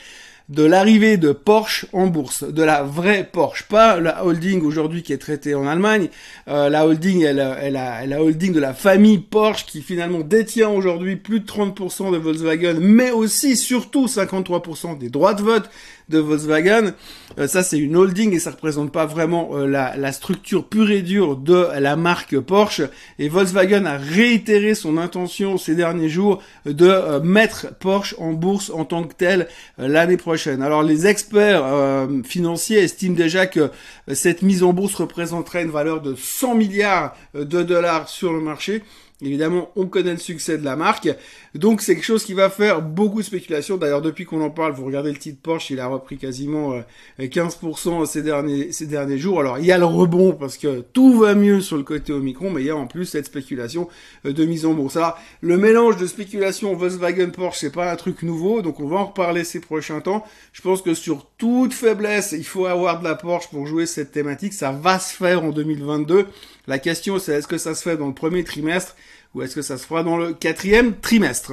de 0.48 0.62
l'arrivée 0.62 1.16
de 1.16 1.32
Porsche 1.32 1.86
en 1.92 2.06
bourse, 2.06 2.44
de 2.44 2.62
la 2.62 2.82
vraie 2.84 3.28
Porsche, 3.30 3.64
pas 3.64 3.98
la 3.98 4.24
holding 4.24 4.62
aujourd'hui 4.62 5.02
qui 5.02 5.12
est 5.12 5.18
traitée 5.18 5.56
en 5.56 5.66
Allemagne. 5.66 6.08
Euh, 6.46 6.68
la 6.68 6.86
holding, 6.86 7.22
elle, 7.24 7.44
elle, 7.60 7.76
a, 7.76 8.06
la 8.06 8.22
holding 8.22 8.52
de 8.52 8.60
la 8.60 8.72
famille 8.72 9.18
Porsche 9.18 9.66
qui 9.66 9.82
finalement 9.82 10.20
détient 10.20 10.68
aujourd'hui 10.68 11.16
plus 11.16 11.40
de 11.40 11.46
30% 11.46 12.12
de 12.12 12.16
Volkswagen, 12.16 12.78
mais 12.80 13.10
aussi 13.10 13.56
surtout 13.56 14.06
53% 14.06 14.96
des 14.98 15.08
droits 15.08 15.34
de 15.34 15.42
vote 15.42 15.68
de 16.08 16.18
Volkswagen. 16.18 16.92
Euh, 17.38 17.48
ça, 17.48 17.62
c'est 17.62 17.78
une 17.78 17.96
holding 17.96 18.32
et 18.32 18.38
ça 18.38 18.50
représente 18.50 18.92
pas 18.92 19.06
vraiment 19.06 19.50
euh, 19.52 19.66
la, 19.66 20.12
structure 20.12 20.66
pure 20.66 20.90
et 20.90 21.02
dure 21.02 21.36
de 21.36 21.68
la 21.78 21.96
marque 21.96 22.38
Porsche. 22.38 22.82
Et 23.18 23.28
Volkswagen 23.28 23.84
a 23.86 23.96
réitéré 23.96 24.74
son 24.74 24.98
intention 24.98 25.58
ces 25.58 25.74
derniers 25.74 26.08
jours 26.08 26.42
de 26.64 26.86
euh, 26.86 27.20
mettre 27.20 27.74
Porsche 27.78 28.14
en 28.18 28.32
bourse 28.32 28.70
en 28.70 28.84
tant 28.84 29.02
que 29.04 29.14
tel 29.14 29.48
l'année 29.78 30.16
prochaine. 30.16 30.62
Alors, 30.62 30.82
les 30.82 31.06
experts 31.06 32.08
financiers 32.24 32.78
estiment 32.78 33.14
déjà 33.14 33.46
que 33.46 33.70
cette 34.12 34.42
mise 34.42 34.62
en 34.62 34.72
bourse 34.72 34.94
représenterait 34.94 35.62
une 35.62 35.70
valeur 35.70 36.00
de 36.00 36.14
100 36.14 36.54
milliards 36.54 37.16
de 37.34 37.62
dollars 37.62 38.08
sur 38.08 38.32
le 38.32 38.40
marché. 38.40 38.82
Évidemment, 39.22 39.70
on 39.76 39.86
connaît 39.86 40.12
le 40.12 40.18
succès 40.18 40.58
de 40.58 40.64
la 40.64 40.76
marque, 40.76 41.08
donc 41.54 41.80
c'est 41.80 41.94
quelque 41.94 42.04
chose 42.04 42.22
qui 42.22 42.34
va 42.34 42.50
faire 42.50 42.82
beaucoup 42.82 43.20
de 43.20 43.24
spéculation. 43.24 43.78
D'ailleurs, 43.78 44.02
depuis 44.02 44.26
qu'on 44.26 44.42
en 44.42 44.50
parle, 44.50 44.74
vous 44.74 44.84
regardez 44.84 45.10
le 45.10 45.16
titre 45.16 45.38
Porsche, 45.42 45.70
il 45.70 45.80
a 45.80 45.86
repris 45.86 46.18
quasiment 46.18 46.74
15% 47.18 48.02
euh, 48.02 48.04
ces 48.04 48.20
derniers 48.20 48.72
ces 48.72 48.84
derniers 48.84 49.16
jours. 49.16 49.40
Alors, 49.40 49.58
il 49.58 49.64
y 49.64 49.72
a 49.72 49.78
le 49.78 49.86
rebond 49.86 50.34
parce 50.34 50.58
que 50.58 50.84
tout 50.92 51.18
va 51.18 51.34
mieux 51.34 51.62
sur 51.62 51.78
le 51.78 51.82
côté 51.82 52.12
Omicron, 52.12 52.50
mais 52.50 52.60
il 52.60 52.66
y 52.66 52.70
a 52.70 52.76
en 52.76 52.86
plus 52.86 53.06
cette 53.06 53.24
spéculation 53.24 53.88
euh, 54.26 54.34
de 54.34 54.44
mise 54.44 54.66
en 54.66 54.74
bourse. 54.74 54.98
Le 55.40 55.56
mélange 55.56 55.96
de 55.96 56.06
spéculation 56.06 56.74
Volkswagen 56.74 57.30
Porsche, 57.30 57.60
c'est 57.60 57.72
pas 57.72 57.90
un 57.90 57.96
truc 57.96 58.22
nouveau, 58.22 58.60
donc 58.60 58.80
on 58.80 58.86
va 58.86 58.98
en 58.98 59.06
reparler 59.06 59.44
ces 59.44 59.60
prochains 59.60 60.00
temps. 60.00 60.26
Je 60.52 60.60
pense 60.60 60.82
que 60.82 60.92
sur 60.92 61.26
toute 61.38 61.72
faiblesse, 61.72 62.32
il 62.36 62.44
faut 62.44 62.66
avoir 62.66 62.98
de 62.98 63.04
la 63.04 63.14
Porsche 63.14 63.48
pour 63.48 63.66
jouer 63.66 63.86
cette 63.86 64.12
thématique. 64.12 64.52
Ça 64.52 64.72
va 64.72 64.98
se 64.98 65.14
faire 65.14 65.42
en 65.42 65.52
2022. 65.52 66.26
La 66.66 66.78
question, 66.78 67.18
c'est 67.18 67.32
est-ce 67.32 67.46
que 67.46 67.58
ça 67.58 67.74
se 67.74 67.82
fait 67.82 67.96
dans 67.96 68.08
le 68.08 68.14
premier 68.14 68.44
trimestre? 68.44 68.94
Ou 69.36 69.42
est-ce 69.42 69.54
que 69.54 69.62
ça 69.62 69.76
se 69.76 69.86
fera 69.86 70.02
dans 70.02 70.16
le 70.16 70.32
quatrième 70.32 70.98
trimestre? 70.98 71.52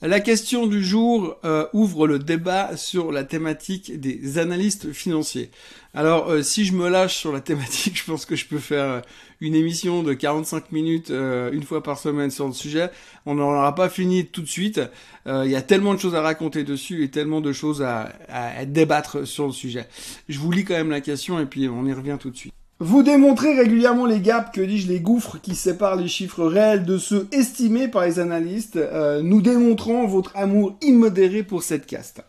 La 0.00 0.20
question 0.20 0.68
du 0.68 0.84
jour 0.84 1.36
euh, 1.44 1.66
ouvre 1.72 2.06
le 2.06 2.20
débat 2.20 2.76
sur 2.76 3.10
la 3.10 3.24
thématique 3.24 3.98
des 3.98 4.38
analystes 4.38 4.92
financiers. 4.92 5.50
Alors, 5.92 6.30
euh, 6.30 6.42
si 6.42 6.66
je 6.66 6.72
me 6.72 6.88
lâche 6.88 7.16
sur 7.16 7.32
la 7.32 7.40
thématique, 7.40 7.98
je 7.98 8.04
pense 8.04 8.26
que 8.26 8.36
je 8.36 8.46
peux 8.46 8.58
faire 8.58 8.84
euh, 8.84 9.00
une 9.40 9.56
émission 9.56 10.04
de 10.04 10.12
45 10.12 10.70
minutes 10.70 11.10
une 11.10 11.62
fois 11.64 11.82
par 11.82 11.98
semaine 11.98 12.30
sur 12.30 12.46
le 12.46 12.52
sujet. 12.52 12.90
On 13.24 13.34
n'en 13.34 13.48
aura 13.48 13.74
pas 13.74 13.88
fini 13.88 14.26
tout 14.26 14.42
de 14.42 14.46
suite. 14.46 14.80
Il 15.26 15.50
y 15.50 15.56
a 15.56 15.62
tellement 15.62 15.94
de 15.94 15.98
choses 15.98 16.14
à 16.14 16.22
raconter 16.22 16.62
dessus 16.62 17.02
et 17.02 17.10
tellement 17.10 17.40
de 17.40 17.52
choses 17.52 17.82
à, 17.82 18.12
à 18.28 18.64
débattre 18.64 19.26
sur 19.26 19.46
le 19.46 19.52
sujet. 19.52 19.88
Je 20.28 20.38
vous 20.38 20.52
lis 20.52 20.64
quand 20.64 20.74
même 20.74 20.90
la 20.90 21.02
question 21.02 21.38
et 21.38 21.44
puis 21.44 21.68
on 21.68 21.84
y 21.84 21.92
revient 21.92 22.16
tout 22.18 22.30
de 22.30 22.36
suite. 22.36 22.55
Vous 22.78 23.02
démontrez 23.02 23.54
régulièrement 23.54 24.04
les 24.04 24.20
gaps, 24.20 24.50
que 24.52 24.60
dis-je, 24.60 24.88
les 24.88 25.00
gouffres 25.00 25.38
qui 25.40 25.54
séparent 25.54 25.96
les 25.96 26.08
chiffres 26.08 26.44
réels 26.44 26.84
de 26.84 26.98
ceux 26.98 27.26
estimés 27.32 27.88
par 27.88 28.04
les 28.04 28.18
analystes, 28.18 28.76
euh, 28.76 29.22
nous 29.22 29.40
démontrons 29.40 30.06
votre 30.06 30.36
amour 30.36 30.76
immodéré 30.82 31.42
pour 31.42 31.62
cette 31.62 31.86
caste. 31.86 32.22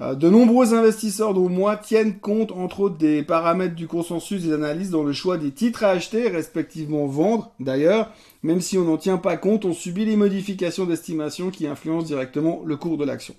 Euh, 0.00 0.14
de 0.14 0.30
nombreux 0.30 0.72
investisseurs, 0.72 1.34
dont 1.34 1.50
moi, 1.50 1.76
tiennent 1.76 2.18
compte, 2.18 2.52
entre 2.52 2.80
autres, 2.80 2.96
des 2.96 3.22
paramètres 3.22 3.74
du 3.74 3.86
consensus 3.86 4.44
des 4.44 4.54
analystes 4.54 4.92
dans 4.92 5.02
le 5.02 5.12
choix 5.12 5.36
des 5.36 5.50
titres 5.50 5.84
à 5.84 5.90
acheter, 5.90 6.26
respectivement 6.28 7.04
vendre. 7.04 7.52
D'ailleurs, 7.60 8.10
même 8.42 8.62
si 8.62 8.78
on 8.78 8.84
n'en 8.84 8.96
tient 8.96 9.18
pas 9.18 9.36
compte, 9.36 9.66
on 9.66 9.74
subit 9.74 10.06
les 10.06 10.16
modifications 10.16 10.86
d'estimation 10.86 11.50
qui 11.50 11.66
influencent 11.66 12.06
directement 12.06 12.62
le 12.64 12.76
cours 12.76 12.96
de 12.96 13.04
l'action. 13.04 13.34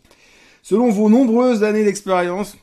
Selon 0.61 0.91
vos 0.91 1.09
nombreuses 1.09 1.63
années 1.63 1.83
d'expérience, 1.83 2.55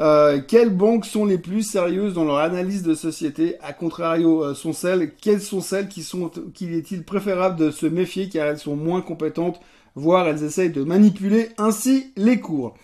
euh, 0.00 0.40
quelles 0.46 0.74
banques 0.74 1.04
sont 1.04 1.26
les 1.26 1.36
plus 1.38 1.62
sérieuses 1.62 2.14
dans 2.14 2.24
leur 2.24 2.38
analyse 2.38 2.82
de 2.82 2.94
société? 2.94 3.56
A 3.62 3.72
contrario, 3.74 4.42
euh, 4.44 4.54
sont 4.54 4.72
celles, 4.72 5.14
quelles 5.14 5.42
sont 5.42 5.60
celles 5.60 5.88
qui 5.88 6.02
sont, 6.02 6.30
qu'il 6.54 6.72
est-il 6.74 7.04
préférable 7.04 7.56
de 7.56 7.70
se 7.70 7.86
méfier 7.86 8.28
car 8.30 8.46
elles 8.46 8.58
sont 8.58 8.76
moins 8.76 9.02
compétentes 9.02 9.60
voire 9.94 10.26
elles 10.28 10.44
essayent 10.44 10.70
de 10.70 10.84
manipuler 10.84 11.50
ainsi 11.58 12.12
les 12.16 12.40
cours? 12.40 12.74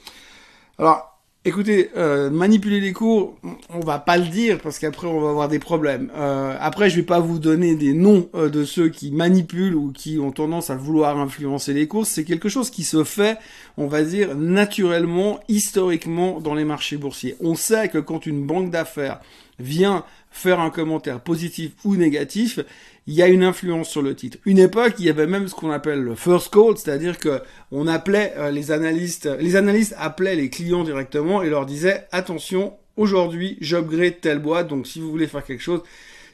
Alors, 0.78 1.15
Écoutez, 1.48 1.90
euh, 1.96 2.28
manipuler 2.28 2.80
les 2.80 2.92
cours, 2.92 3.36
on 3.70 3.78
va 3.78 4.00
pas 4.00 4.16
le 4.16 4.24
dire 4.24 4.58
parce 4.58 4.80
qu'après 4.80 5.06
on 5.06 5.20
va 5.20 5.30
avoir 5.30 5.46
des 5.46 5.60
problèmes. 5.60 6.10
Euh, 6.16 6.56
après, 6.58 6.90
je 6.90 6.96
vais 6.96 7.04
pas 7.04 7.20
vous 7.20 7.38
donner 7.38 7.76
des 7.76 7.92
noms 7.92 8.28
euh, 8.34 8.48
de 8.48 8.64
ceux 8.64 8.88
qui 8.88 9.12
manipulent 9.12 9.76
ou 9.76 9.92
qui 9.92 10.18
ont 10.18 10.32
tendance 10.32 10.70
à 10.70 10.74
vouloir 10.74 11.16
influencer 11.20 11.72
les 11.72 11.86
cours. 11.86 12.04
C'est 12.04 12.24
quelque 12.24 12.48
chose 12.48 12.68
qui 12.68 12.82
se 12.82 13.04
fait, 13.04 13.38
on 13.76 13.86
va 13.86 14.02
dire, 14.02 14.34
naturellement, 14.34 15.38
historiquement 15.48 16.40
dans 16.40 16.56
les 16.56 16.64
marchés 16.64 16.96
boursiers. 16.96 17.36
On 17.38 17.54
sait 17.54 17.90
que 17.90 17.98
quand 17.98 18.26
une 18.26 18.44
banque 18.44 18.72
d'affaires 18.72 19.20
vient 19.60 20.04
faire 20.36 20.60
un 20.60 20.70
commentaire 20.70 21.20
positif 21.20 21.72
ou 21.84 21.96
négatif, 21.96 22.60
il 23.06 23.14
y 23.14 23.22
a 23.22 23.28
une 23.28 23.42
influence 23.42 23.88
sur 23.88 24.02
le 24.02 24.14
titre. 24.14 24.36
Une 24.44 24.58
époque, 24.58 24.94
il 24.98 25.06
y 25.06 25.08
avait 25.08 25.26
même 25.26 25.48
ce 25.48 25.54
qu'on 25.54 25.70
appelle 25.70 26.02
le 26.02 26.14
first 26.14 26.52
call, 26.52 26.76
c'est-à-dire 26.76 27.18
que 27.18 27.40
on 27.72 27.86
appelait 27.86 28.34
euh, 28.36 28.50
les 28.50 28.70
analystes, 28.70 29.28
les 29.40 29.56
analystes 29.56 29.94
appelaient 29.98 30.36
les 30.36 30.50
clients 30.50 30.84
directement 30.84 31.42
et 31.42 31.48
leur 31.48 31.64
disaient 31.64 32.06
attention, 32.12 32.74
aujourd'hui, 32.98 33.56
j'upgrade 33.62 34.20
telle 34.20 34.40
boîte, 34.40 34.68
donc 34.68 34.86
si 34.86 35.00
vous 35.00 35.10
voulez 35.10 35.26
faire 35.26 35.44
quelque 35.44 35.62
chose, 35.62 35.82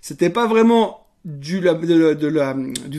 c'était 0.00 0.30
pas 0.30 0.48
vraiment 0.48 1.06
du, 1.24 1.62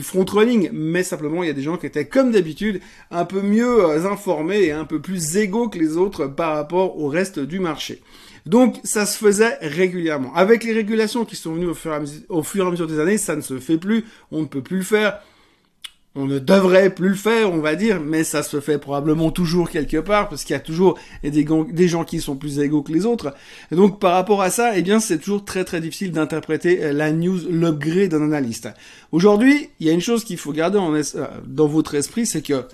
front 0.02 0.24
running, 0.24 0.70
mais 0.72 1.02
simplement 1.02 1.42
il 1.42 1.48
y 1.48 1.50
a 1.50 1.54
des 1.54 1.62
gens 1.62 1.76
qui 1.76 1.84
étaient 1.84 2.06
comme 2.06 2.32
d'habitude 2.32 2.80
un 3.10 3.26
peu 3.26 3.42
mieux 3.42 3.84
euh, 3.84 4.10
informés 4.10 4.62
et 4.62 4.72
un 4.72 4.86
peu 4.86 5.00
plus 5.00 5.36
égaux 5.36 5.68
que 5.68 5.78
les 5.78 5.98
autres 5.98 6.26
par 6.28 6.54
rapport 6.54 6.98
au 6.98 7.08
reste 7.08 7.38
du 7.38 7.60
marché. 7.60 8.02
Donc 8.46 8.78
ça 8.84 9.06
se 9.06 9.16
faisait 9.16 9.56
régulièrement. 9.60 10.34
Avec 10.34 10.64
les 10.64 10.72
régulations 10.72 11.24
qui 11.24 11.36
sont 11.36 11.54
venues 11.54 11.66
au 11.66 11.74
fur, 11.74 11.92
et 11.92 12.66
à 12.66 12.70
mesure, 12.70 12.86
des 12.86 13.00
années, 13.00 13.18
ça 13.18 13.36
ne 13.36 13.40
se 13.40 13.58
fait 13.58 13.78
plus, 13.78 14.04
on 14.30 14.42
ne 14.42 14.46
peut 14.46 14.62
plus 14.62 14.78
le 14.78 14.82
faire. 14.82 15.20
On 16.16 16.26
ne 16.26 16.38
devrait 16.38 16.94
plus 16.94 17.08
le 17.08 17.16
faire, 17.16 17.52
on 17.52 17.58
va 17.58 17.74
dire, 17.74 18.00
mais 18.00 18.22
ça 18.22 18.44
se 18.44 18.60
fait 18.60 18.78
probablement 18.78 19.32
toujours 19.32 19.68
quelque 19.68 19.96
part, 19.96 20.28
parce 20.28 20.44
qu'il 20.44 20.54
y 20.54 20.56
a 20.56 20.60
toujours 20.60 20.96
des, 21.24 21.88
gens 21.88 22.04
qui 22.04 22.20
sont 22.20 22.36
plus 22.36 22.60
égaux 22.60 22.82
que 22.82 22.92
les 22.92 23.04
autres. 23.04 23.34
Et 23.72 23.74
donc 23.74 23.98
par 23.98 24.12
rapport 24.12 24.40
à 24.40 24.50
ça, 24.50 24.76
eh 24.76 24.82
bien 24.82 25.00
c'est 25.00 25.18
toujours 25.18 25.44
très 25.44 25.64
très 25.64 25.80
difficile 25.80 26.12
d'interpréter 26.12 26.92
la 26.92 27.10
news, 27.10 27.40
l'upgrade 27.50 28.10
d'un 28.10 28.22
analyste. 28.22 28.68
Aujourd'hui, 29.10 29.70
il 29.80 29.88
y 29.88 29.90
a 29.90 29.92
une 29.92 30.00
chose 30.00 30.22
qu'il 30.22 30.38
faut 30.38 30.52
garder 30.52 30.78
en 30.78 30.92
dans 31.46 31.66
votre 31.66 31.96
esprit, 31.96 32.26
c'est 32.26 32.42
que 32.42 32.64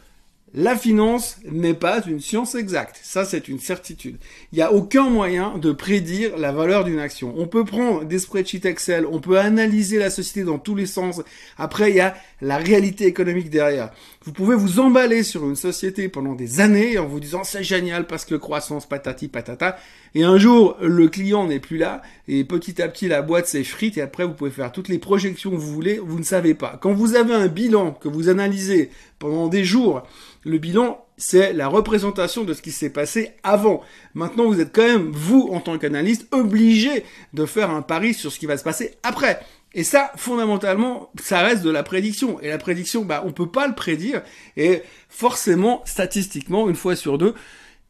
la 0.53 0.77
finance 0.77 1.37
n'est 1.49 1.75
pas 1.75 2.03
une 2.07 2.21
science 2.21 2.57
exacte. 2.57 2.99
Ça, 3.03 3.25
c'est 3.25 3.47
une 3.47 3.61
certitude. 3.61 4.17
Il 4.53 4.57
n'y 4.57 4.63
a 4.63 4.73
aucun 4.73 5.09
moyen 5.09 5.59
de 5.59 5.71
prédire 5.71 6.37
la 6.39 6.51
valeur 6.51 6.85
d'une 6.85 6.99
action. 6.99 7.33
On 7.37 7.47
peut 7.47 7.65
prendre 7.65 8.05
des 8.05 8.19
spreadsheets 8.19 8.67
Excel, 8.67 9.07
on 9.07 9.21
peut 9.21 9.39
analyser 9.39 9.99
la 9.99 10.11
société 10.11 10.43
dans 10.43 10.59
tous 10.59 10.75
les 10.75 10.87
sens. 10.87 11.23
Après, 11.57 11.91
il 11.91 11.97
y 11.97 12.01
a 12.01 12.17
la 12.41 12.57
réalité 12.57 13.07
économique 13.07 13.51
derrière. 13.51 13.91
Vous 14.25 14.33
pouvez 14.33 14.57
vous 14.57 14.81
emballer 14.81 15.23
sur 15.23 15.45
une 15.45 15.57
société 15.57 16.09
pendant 16.09 16.35
des 16.35 16.61
années 16.61 16.99
en 16.99 17.07
vous 17.07 17.21
disant 17.21 17.45
c'est 17.45 17.63
génial 17.63 18.07
parce 18.07 18.25
que 18.25 18.35
croissance 18.35 18.87
patati 18.87 19.29
patata. 19.29 19.79
Et 20.15 20.25
un 20.25 20.37
jour, 20.37 20.77
le 20.81 21.09
client 21.09 21.47
n'est 21.47 21.61
plus 21.61 21.79
là 21.79 22.03
et 22.27 22.45
petit 22.45 22.83
à 22.83 22.89
petit, 22.89 23.07
la 23.07 23.23
boîte 23.23 23.47
s'effrite 23.47 23.99
et 23.99 24.03
après, 24.03 24.25
vous 24.25 24.35
pouvez 24.35 24.51
faire 24.51 24.73
toutes 24.73 24.89
les 24.89 24.99
projections 24.99 25.51
que 25.51 25.57
vous 25.57 25.73
voulez. 25.73 25.99
Vous 25.99 26.19
ne 26.19 26.25
savez 26.25 26.55
pas. 26.55 26.79
Quand 26.83 26.93
vous 26.93 27.15
avez 27.15 27.35
un 27.35 27.47
bilan 27.47 27.93
que 27.93 28.09
vous 28.09 28.29
analysez 28.29 28.91
pendant 29.21 29.49
des 29.49 29.65
jours, 29.65 30.03
le 30.45 30.59
bilan, 30.59 31.05
c'est 31.17 31.53
la 31.53 31.69
représentation 31.69 32.43
de 32.43 32.55
ce 32.55 32.63
qui 32.63 32.73
s'est 32.73 32.91
passé 32.91 33.33
avant. 33.45 33.83
Maintenant, 34.15 34.47
vous 34.47 34.61
êtes 34.61 34.75
quand 34.75 34.83
même, 34.83 35.13
vous, 35.13 35.51
en 35.53 35.61
tant 35.61 35.79
qu'analyste, 35.79 36.27
obligé 36.33 37.05
de 37.35 37.45
faire 37.45 37.71
un 37.71 37.83
pari 37.83 38.15
sur 38.15 38.33
ce 38.33 38.41
qui 38.41 38.47
va 38.47 38.57
se 38.57 38.65
passer 38.65 38.95
après. 39.05 39.39
Et 39.75 39.85
ça, 39.85 40.11
fondamentalement, 40.17 41.13
ça 41.23 41.41
reste 41.43 41.63
de 41.63 41.71
la 41.71 41.83
prédiction. 41.83 42.41
Et 42.41 42.49
la 42.49 42.57
prédiction, 42.57 43.05
bah, 43.05 43.23
on 43.25 43.33
peut 43.33 43.51
pas 43.51 43.69
le 43.69 43.75
prédire. 43.75 44.23
Et 44.57 44.83
forcément, 45.11 45.83
statistiquement, 45.85 46.69
une 46.69 46.75
fois 46.75 46.97
sur 46.97 47.19
deux, 47.19 47.35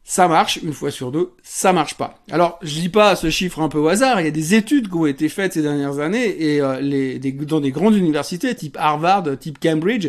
ça 0.03 0.27
marche, 0.27 0.59
une 0.65 0.73
fois 0.73 0.91
sur 0.91 1.13
deux, 1.13 1.31
ça 1.45 1.73
marche 1.73 1.95
pas. 1.95 2.19
Alors, 2.33 2.59
je 2.63 2.75
dis 2.75 2.89
pas 2.89 3.15
ce 3.15 3.31
chiffre 3.31 3.61
un 3.61 3.69
peu 3.69 3.79
au 3.79 3.87
hasard, 3.87 4.21
il 4.21 4.25
y 4.25 4.29
a 4.29 4.33
des 4.33 4.55
études 4.55 4.89
qui 4.89 4.97
ont 4.97 5.07
été 5.07 5.29
faites 5.29 5.53
ces 5.53 5.63
dernières 5.63 6.01
années 6.01 6.27
et 6.43 6.61
euh, 6.61 6.81
les, 6.81 7.21
dans 7.21 7.61
des 7.61 7.71
grandes 7.71 7.95
universités 7.95 8.55
type 8.57 8.77
Harvard, 8.81 9.39
type 9.39 9.61
Cambridge, 9.61 10.09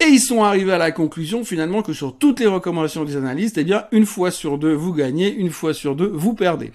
et 0.00 0.06
ils 0.06 0.20
sont 0.20 0.42
arrivés 0.42 0.72
à 0.72 0.78
la 0.78 0.92
conclusion 0.92 1.44
finalement 1.44 1.82
que 1.82 1.92
sur 1.92 2.16
toutes 2.16 2.40
les 2.40 2.46
recommandations 2.46 3.04
des 3.04 3.16
analystes, 3.16 3.58
eh 3.58 3.64
bien, 3.64 3.86
une 3.90 4.06
fois 4.06 4.30
sur 4.30 4.58
deux, 4.58 4.72
vous 4.72 4.92
gagnez, 4.92 5.32
une 5.32 5.50
fois 5.50 5.74
sur 5.74 5.96
deux, 5.96 6.10
vous 6.14 6.34
perdez. 6.34 6.72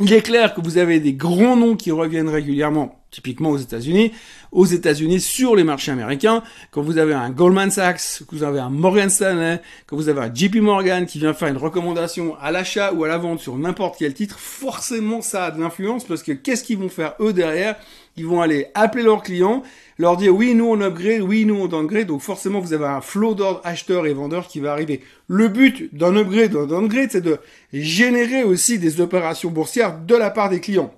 Il 0.00 0.12
est 0.12 0.22
clair 0.22 0.54
que 0.54 0.60
vous 0.60 0.78
avez 0.78 1.00
des 1.00 1.12
grands 1.12 1.56
noms 1.56 1.76
qui 1.76 1.90
reviennent 1.90 2.28
régulièrement 2.28 3.02
typiquement 3.12 3.50
aux 3.50 3.58
États-Unis, 3.58 4.10
aux 4.50 4.64
États-Unis 4.64 5.20
sur 5.20 5.54
les 5.54 5.64
marchés 5.64 5.92
américains, 5.92 6.42
quand 6.70 6.82
vous 6.82 6.98
avez 6.98 7.12
un 7.12 7.30
Goldman 7.30 7.70
Sachs, 7.70 8.24
que 8.26 8.34
vous 8.34 8.42
avez 8.42 8.58
un 8.58 8.70
Morgan 8.70 9.10
Stanley, 9.10 9.60
quand 9.86 9.96
vous 9.96 10.08
avez 10.08 10.22
un 10.22 10.34
JP 10.34 10.56
Morgan 10.56 11.04
qui 11.06 11.18
vient 11.18 11.34
faire 11.34 11.48
une 11.48 11.58
recommandation 11.58 12.36
à 12.40 12.50
l'achat 12.50 12.94
ou 12.94 13.04
à 13.04 13.08
la 13.08 13.18
vente 13.18 13.38
sur 13.38 13.56
n'importe 13.58 13.96
quel 13.98 14.14
titre, 14.14 14.38
forcément 14.38 15.20
ça 15.20 15.44
a 15.44 15.50
de 15.50 15.60
l'influence 15.60 16.04
parce 16.04 16.22
que 16.22 16.32
qu'est-ce 16.32 16.64
qu'ils 16.64 16.78
vont 16.78 16.88
faire 16.88 17.14
eux 17.20 17.34
derrière? 17.34 17.76
Ils 18.16 18.26
vont 18.26 18.42
aller 18.42 18.66
appeler 18.74 19.04
leurs 19.04 19.22
clients, 19.22 19.62
leur 19.98 20.16
dire 20.16 20.34
oui 20.34 20.54
nous 20.54 20.66
on 20.66 20.80
upgrade, 20.82 21.22
oui 21.22 21.46
nous 21.46 21.54
on 21.54 21.66
downgrade, 21.66 22.06
donc 22.06 22.20
forcément 22.20 22.60
vous 22.60 22.74
avez 22.74 22.84
un 22.84 23.00
flot 23.00 23.34
d'ordre 23.34 23.60
acheteurs 23.64 24.06
et 24.06 24.12
vendeurs 24.12 24.48
qui 24.48 24.60
va 24.60 24.72
arriver. 24.72 25.00
Le 25.28 25.48
but 25.48 25.94
d'un 25.94 26.16
upgrade, 26.16 26.52
d'un 26.52 26.66
downgrade, 26.66 27.08
c'est 27.12 27.22
de 27.22 27.38
générer 27.72 28.44
aussi 28.44 28.78
des 28.78 29.00
opérations 29.00 29.50
boursières 29.50 29.98
de 29.98 30.14
la 30.14 30.30
part 30.30 30.50
des 30.50 30.60
clients. 30.60 30.92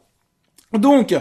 Donc, 0.72 1.14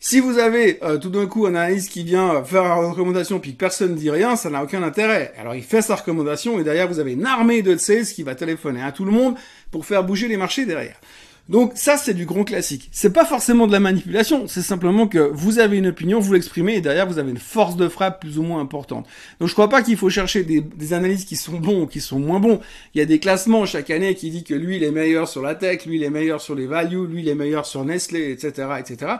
si 0.00 0.20
vous 0.20 0.38
avez 0.38 0.78
euh, 0.84 0.98
tout 0.98 1.10
d'un 1.10 1.26
coup 1.26 1.46
un 1.46 1.54
analyste 1.54 1.90
qui 1.90 2.04
vient 2.04 2.44
faire 2.44 2.64
une 2.64 2.90
recommandation 2.90 3.40
puis 3.40 3.52
personne 3.52 3.92
ne 3.92 3.96
dit 3.96 4.10
rien, 4.10 4.36
ça 4.36 4.48
n'a 4.48 4.62
aucun 4.62 4.82
intérêt. 4.82 5.32
Alors 5.38 5.54
il 5.56 5.64
fait 5.64 5.82
sa 5.82 5.96
recommandation 5.96 6.60
et 6.60 6.64
derrière 6.64 6.86
vous 6.86 7.00
avez 7.00 7.14
une 7.14 7.26
armée 7.26 7.62
de 7.62 7.76
sales 7.76 8.06
qui 8.06 8.22
va 8.22 8.34
téléphoner 8.34 8.82
à 8.82 8.92
tout 8.92 9.04
le 9.04 9.10
monde 9.10 9.34
pour 9.72 9.86
faire 9.86 10.04
bouger 10.04 10.28
les 10.28 10.36
marchés 10.36 10.66
derrière. 10.66 11.00
Donc 11.48 11.72
ça 11.76 11.96
c'est 11.96 12.14
du 12.14 12.26
grand 12.26 12.44
classique. 12.44 12.88
C'est 12.92 13.12
pas 13.12 13.24
forcément 13.24 13.66
de 13.66 13.72
la 13.72 13.80
manipulation, 13.80 14.46
c'est 14.46 14.62
simplement 14.62 15.06
que 15.06 15.18
vous 15.18 15.58
avez 15.58 15.78
une 15.78 15.86
opinion, 15.86 16.20
vous 16.20 16.34
l'exprimez 16.34 16.74
et 16.74 16.80
derrière 16.82 17.06
vous 17.06 17.18
avez 17.18 17.30
une 17.30 17.38
force 17.38 17.76
de 17.76 17.88
frappe 17.88 18.20
plus 18.20 18.38
ou 18.38 18.42
moins 18.42 18.60
importante. 18.60 19.06
Donc 19.40 19.48
je 19.48 19.54
crois 19.54 19.70
pas 19.70 19.82
qu'il 19.82 19.96
faut 19.96 20.10
chercher 20.10 20.44
des, 20.44 20.92
analyses 20.92 21.24
qui 21.24 21.36
sont 21.36 21.58
bons 21.58 21.82
ou 21.82 21.86
qui 21.86 22.00
sont 22.00 22.18
moins 22.18 22.40
bons. 22.40 22.60
Il 22.94 22.98
y 22.98 23.00
a 23.00 23.06
des 23.06 23.18
classements 23.18 23.64
chaque 23.64 23.90
année 23.90 24.14
qui 24.14 24.30
dit 24.30 24.44
que 24.44 24.54
lui 24.54 24.76
il 24.76 24.84
est 24.84 24.90
meilleur 24.90 25.26
sur 25.28 25.42
la 25.42 25.54
tech, 25.54 25.86
lui 25.86 25.96
il 25.96 26.04
est 26.04 26.10
meilleur 26.10 26.40
sur 26.40 26.54
les 26.54 26.66
values, 26.66 27.06
lui 27.06 27.22
il 27.22 27.28
est 27.28 27.34
meilleur 27.34 27.64
sur 27.64 27.84
Nestlé, 27.84 28.30
etc., 28.30 28.68
etc. 28.78 29.12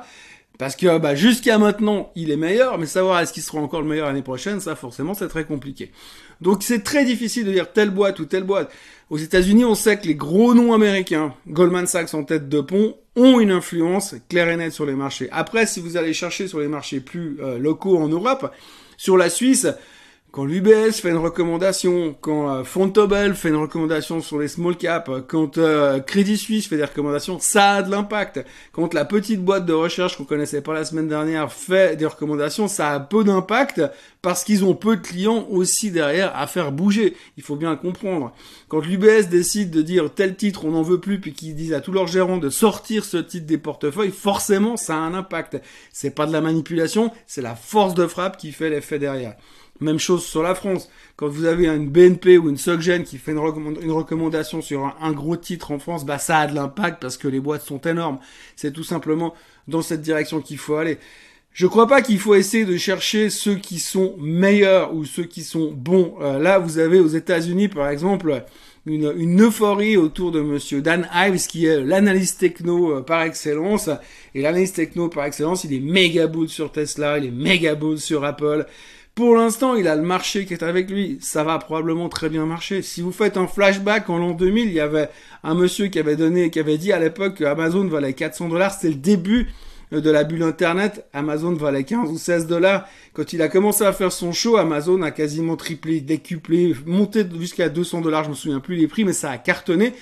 Parce 0.58 0.74
que 0.74 0.98
bah, 0.98 1.14
jusqu'à 1.14 1.56
maintenant, 1.56 2.10
il 2.16 2.32
est 2.32 2.36
meilleur, 2.36 2.78
mais 2.78 2.86
savoir 2.86 3.20
est-ce 3.20 3.32
qu'il 3.32 3.44
sera 3.44 3.60
encore 3.60 3.80
le 3.80 3.86
meilleur 3.88 4.08
l'année 4.08 4.22
prochaine, 4.22 4.58
ça 4.58 4.74
forcément 4.74 5.14
c'est 5.14 5.28
très 5.28 5.44
compliqué. 5.44 5.92
Donc 6.40 6.64
c'est 6.64 6.82
très 6.82 7.04
difficile 7.04 7.46
de 7.46 7.52
dire 7.52 7.72
telle 7.72 7.90
boîte 7.90 8.18
ou 8.18 8.24
telle 8.24 8.42
boîte. 8.42 8.70
Aux 9.08 9.18
États-Unis, 9.18 9.64
on 9.64 9.76
sait 9.76 9.98
que 9.98 10.06
les 10.06 10.16
gros 10.16 10.54
noms 10.54 10.72
américains, 10.72 11.32
Goldman 11.46 11.86
Sachs 11.86 12.12
en 12.12 12.24
tête 12.24 12.48
de 12.48 12.60
pont, 12.60 12.96
ont 13.14 13.38
une 13.40 13.52
influence 13.52 14.16
claire 14.28 14.48
et 14.48 14.56
nette 14.56 14.72
sur 14.72 14.84
les 14.84 14.94
marchés. 14.94 15.28
Après, 15.30 15.64
si 15.64 15.80
vous 15.80 15.96
allez 15.96 16.12
chercher 16.12 16.48
sur 16.48 16.58
les 16.58 16.68
marchés 16.68 17.00
plus 17.00 17.38
euh, 17.40 17.58
locaux 17.58 17.96
en 17.96 18.08
Europe, 18.08 18.52
sur 18.96 19.16
la 19.16 19.30
Suisse, 19.30 19.68
quand 20.30 20.44
l'UBS 20.44 21.00
fait 21.00 21.08
une 21.08 21.16
recommandation, 21.16 22.14
quand 22.20 22.50
euh, 22.50 22.62
Fontobel 22.62 23.34
fait 23.34 23.48
une 23.48 23.56
recommandation 23.56 24.20
sur 24.20 24.38
les 24.38 24.48
small 24.48 24.76
caps, 24.76 25.10
quand 25.26 25.56
euh, 25.56 26.00
Credit 26.00 26.36
Suisse 26.36 26.68
fait 26.68 26.76
des 26.76 26.84
recommandations, 26.84 27.38
ça 27.40 27.72
a 27.72 27.82
de 27.82 27.90
l'impact. 27.90 28.44
Quand 28.72 28.92
la 28.92 29.06
petite 29.06 29.42
boîte 29.42 29.64
de 29.64 29.72
recherche 29.72 30.18
qu'on 30.18 30.24
connaissait 30.24 30.60
pas 30.60 30.74
la 30.74 30.84
semaine 30.84 31.08
dernière 31.08 31.50
fait 31.50 31.96
des 31.96 32.04
recommandations, 32.04 32.68
ça 32.68 32.90
a 32.90 33.00
peu 33.00 33.24
d'impact 33.24 33.80
parce 34.20 34.44
qu'ils 34.44 34.64
ont 34.64 34.74
peu 34.74 34.96
de 34.96 35.00
clients 35.00 35.46
aussi 35.48 35.90
derrière 35.90 36.36
à 36.36 36.46
faire 36.46 36.72
bouger. 36.72 37.16
Il 37.38 37.42
faut 37.42 37.56
bien 37.56 37.74
comprendre. 37.76 38.34
Quand 38.68 38.80
l'UBS 38.80 39.28
décide 39.30 39.70
de 39.70 39.80
dire 39.80 40.12
tel 40.14 40.36
titre 40.36 40.66
on 40.66 40.72
n'en 40.72 40.82
veut 40.82 41.00
plus 41.00 41.20
puis 41.20 41.32
qu'ils 41.32 41.54
disent 41.54 41.72
à 41.72 41.80
tous 41.80 41.92
leurs 41.92 42.06
gérants 42.06 42.36
de 42.36 42.50
sortir 42.50 43.06
ce 43.06 43.16
titre 43.16 43.46
des 43.46 43.56
portefeuilles, 43.56 44.10
forcément 44.10 44.76
ça 44.76 44.94
a 44.94 44.98
un 44.98 45.14
impact. 45.14 45.58
C'est 45.90 46.10
pas 46.10 46.26
de 46.26 46.32
la 46.32 46.42
manipulation, 46.42 47.12
c'est 47.26 47.40
la 47.40 47.54
force 47.54 47.94
de 47.94 48.06
frappe 48.06 48.36
qui 48.36 48.52
fait 48.52 48.68
l'effet 48.68 48.98
derrière. 48.98 49.34
Même 49.80 49.98
chose 49.98 50.24
sur 50.24 50.42
la 50.42 50.54
France. 50.54 50.90
Quand 51.16 51.28
vous 51.28 51.44
avez 51.44 51.66
une 51.66 51.88
BNP 51.88 52.38
ou 52.38 52.48
une 52.48 52.56
SocGen 52.56 53.04
qui 53.04 53.18
fait 53.18 53.32
une, 53.32 53.38
recommandation 53.38 54.60
sur 54.60 54.94
un, 55.00 55.12
gros 55.12 55.36
titre 55.36 55.70
en 55.70 55.78
France, 55.78 56.04
bah 56.04 56.18
ça 56.18 56.38
a 56.38 56.46
de 56.46 56.54
l'impact 56.54 57.00
parce 57.00 57.16
que 57.16 57.28
les 57.28 57.40
boîtes 57.40 57.62
sont 57.62 57.80
énormes. 57.80 58.18
C'est 58.56 58.72
tout 58.72 58.84
simplement 58.84 59.34
dans 59.68 59.82
cette 59.82 60.00
direction 60.00 60.40
qu'il 60.40 60.58
faut 60.58 60.76
aller. 60.76 60.98
Je 61.52 61.66
crois 61.66 61.88
pas 61.88 62.02
qu'il 62.02 62.18
faut 62.18 62.34
essayer 62.34 62.64
de 62.64 62.76
chercher 62.76 63.30
ceux 63.30 63.56
qui 63.56 63.80
sont 63.80 64.14
meilleurs 64.20 64.94
ou 64.94 65.04
ceux 65.04 65.24
qui 65.24 65.42
sont 65.42 65.72
bons. 65.72 66.14
Euh, 66.20 66.38
là, 66.38 66.58
vous 66.58 66.78
avez 66.78 67.00
aux 67.00 67.08
États-Unis, 67.08 67.68
par 67.68 67.88
exemple, 67.88 68.44
une, 68.86 69.42
euphorie 69.42 69.96
autour 69.96 70.30
de 70.30 70.40
Monsieur 70.40 70.82
Dan 70.82 71.08
Ives, 71.12 71.46
qui 71.46 71.66
est 71.66 71.80
l'analyste 71.80 72.38
techno 72.38 72.92
euh, 72.92 73.02
par 73.02 73.22
excellence. 73.22 73.90
Et 74.34 74.42
l'analyste 74.42 74.76
techno 74.76 75.08
par 75.08 75.24
excellence, 75.24 75.64
il 75.64 75.74
est 75.74 75.80
méga 75.80 76.26
bull 76.26 76.48
sur 76.48 76.70
Tesla, 76.70 77.18
il 77.18 77.26
est 77.26 77.30
méga 77.30 77.74
bull 77.74 77.98
sur 77.98 78.24
Apple. 78.24 78.66
Pour 79.18 79.34
l'instant, 79.34 79.74
il 79.74 79.88
a 79.88 79.96
le 79.96 80.02
marché 80.02 80.46
qui 80.46 80.54
est 80.54 80.62
avec 80.62 80.88
lui. 80.88 81.18
Ça 81.20 81.42
va 81.42 81.58
probablement 81.58 82.08
très 82.08 82.28
bien 82.28 82.46
marcher. 82.46 82.82
Si 82.82 83.02
vous 83.02 83.10
faites 83.10 83.36
un 83.36 83.48
flashback 83.48 84.08
en 84.10 84.18
l'an 84.18 84.30
2000, 84.30 84.68
il 84.68 84.72
y 84.72 84.78
avait 84.78 85.08
un 85.42 85.56
monsieur 85.56 85.88
qui 85.88 85.98
avait 85.98 86.14
donné, 86.14 86.50
qui 86.50 86.60
avait 86.60 86.78
dit 86.78 86.92
à 86.92 87.00
l'époque 87.00 87.34
que 87.34 87.44
Amazon 87.44 87.84
valait 87.88 88.12
400 88.12 88.48
dollars. 88.48 88.74
C'était 88.74 88.90
le 88.90 88.94
début 88.94 89.48
de 89.90 90.08
la 90.08 90.22
bulle 90.22 90.44
Internet, 90.44 91.04
Amazon 91.12 91.52
valait 91.54 91.82
15 91.82 92.10
ou 92.12 92.16
16 92.16 92.46
dollars. 92.46 92.86
Quand 93.12 93.32
il 93.32 93.42
a 93.42 93.48
commencé 93.48 93.82
à 93.82 93.92
faire 93.92 94.12
son 94.12 94.30
show, 94.30 94.56
Amazon 94.56 95.02
a 95.02 95.10
quasiment 95.10 95.56
triplé, 95.56 96.00
décuplé, 96.00 96.76
monté 96.86 97.26
jusqu'à 97.40 97.68
200 97.68 98.02
dollars, 98.02 98.22
je 98.22 98.30
me 98.30 98.34
souviens 98.36 98.60
plus 98.60 98.76
les 98.76 98.86
prix, 98.86 99.04
mais 99.04 99.12
ça 99.12 99.32
a 99.32 99.38
cartonné. 99.38 99.94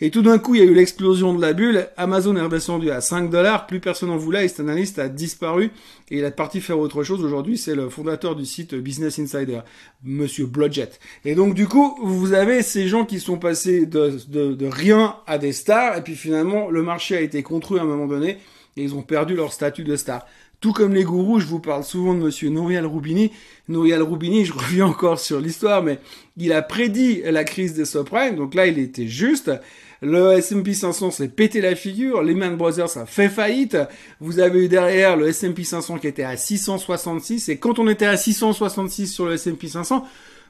Et 0.00 0.10
tout 0.10 0.22
d'un 0.22 0.38
coup, 0.38 0.54
il 0.54 0.58
y 0.58 0.62
a 0.62 0.66
eu 0.70 0.74
l'explosion 0.74 1.34
de 1.34 1.40
la 1.40 1.52
bulle. 1.52 1.88
Amazon 1.96 2.36
est 2.36 2.40
redescendu 2.40 2.90
à 2.90 3.00
5 3.00 3.30
dollars. 3.30 3.66
Plus 3.66 3.80
personne 3.80 4.10
en 4.10 4.16
voulait. 4.16 4.44
Et 4.44 4.48
cet 4.48 4.60
analyste 4.60 4.98
a 4.98 5.08
disparu. 5.08 5.70
Et 6.10 6.18
il 6.18 6.24
est 6.24 6.30
parti 6.30 6.60
faire 6.60 6.78
autre 6.78 7.02
chose. 7.02 7.24
Aujourd'hui, 7.24 7.58
c'est 7.58 7.74
le 7.74 7.88
fondateur 7.88 8.36
du 8.36 8.46
site 8.46 8.74
Business 8.74 9.18
Insider, 9.18 9.60
Monsieur 10.04 10.46
Blodgett. 10.46 11.00
Et 11.24 11.34
donc, 11.34 11.54
du 11.54 11.66
coup, 11.66 11.96
vous 12.02 12.32
avez 12.32 12.62
ces 12.62 12.86
gens 12.86 13.04
qui 13.04 13.18
sont 13.18 13.38
passés 13.38 13.86
de 13.86 14.66
rien 14.66 15.16
à 15.26 15.38
des 15.38 15.52
stars. 15.52 15.96
Et 15.96 16.02
puis 16.02 16.14
finalement, 16.14 16.70
le 16.70 16.82
marché 16.82 17.16
a 17.16 17.20
été 17.20 17.42
contre 17.42 17.78
à 17.78 17.82
un 17.82 17.84
moment 17.84 18.06
donné. 18.06 18.38
Et 18.76 18.84
ils 18.84 18.94
ont 18.94 19.02
perdu 19.02 19.34
leur 19.34 19.52
statut 19.52 19.82
de 19.82 19.96
star. 19.96 20.24
Tout 20.60 20.72
comme 20.72 20.92
les 20.92 21.04
gourous, 21.04 21.38
je 21.38 21.46
vous 21.46 21.60
parle 21.60 21.84
souvent 21.84 22.14
de 22.14 22.18
monsieur 22.18 22.48
Nouriel 22.50 22.84
Roubini. 22.84 23.30
Nouriel 23.68 24.02
Roubini, 24.02 24.44
je 24.44 24.52
reviens 24.58 24.86
encore 24.86 25.20
sur 25.20 25.40
l'histoire, 25.40 25.84
mais 25.84 26.00
il 26.36 26.52
a 26.52 26.62
prédit 26.62 27.22
la 27.24 27.44
crise 27.44 27.74
des 27.74 27.84
subprimes, 27.84 28.34
donc 28.34 28.54
là 28.54 28.66
il 28.66 28.78
était 28.78 29.06
juste. 29.06 29.52
Le 30.00 30.32
S&P 30.32 30.74
500 30.74 31.12
s'est 31.12 31.28
pété 31.28 31.60
la 31.60 31.76
figure, 31.76 32.22
Lehman 32.22 32.56
Brothers 32.56 32.98
a 32.98 33.06
fait 33.06 33.28
faillite. 33.28 33.76
Vous 34.20 34.40
avez 34.40 34.64
eu 34.64 34.68
derrière 34.68 35.16
le 35.16 35.28
S&P 35.28 35.62
500 35.62 35.98
qui 35.98 36.08
était 36.08 36.24
à 36.24 36.36
666 36.36 37.48
et 37.48 37.58
quand 37.58 37.78
on 37.78 37.88
était 37.88 38.06
à 38.06 38.16
666 38.16 39.06
sur 39.08 39.26
le 39.26 39.34
S&P 39.34 39.68
500, 39.68 40.04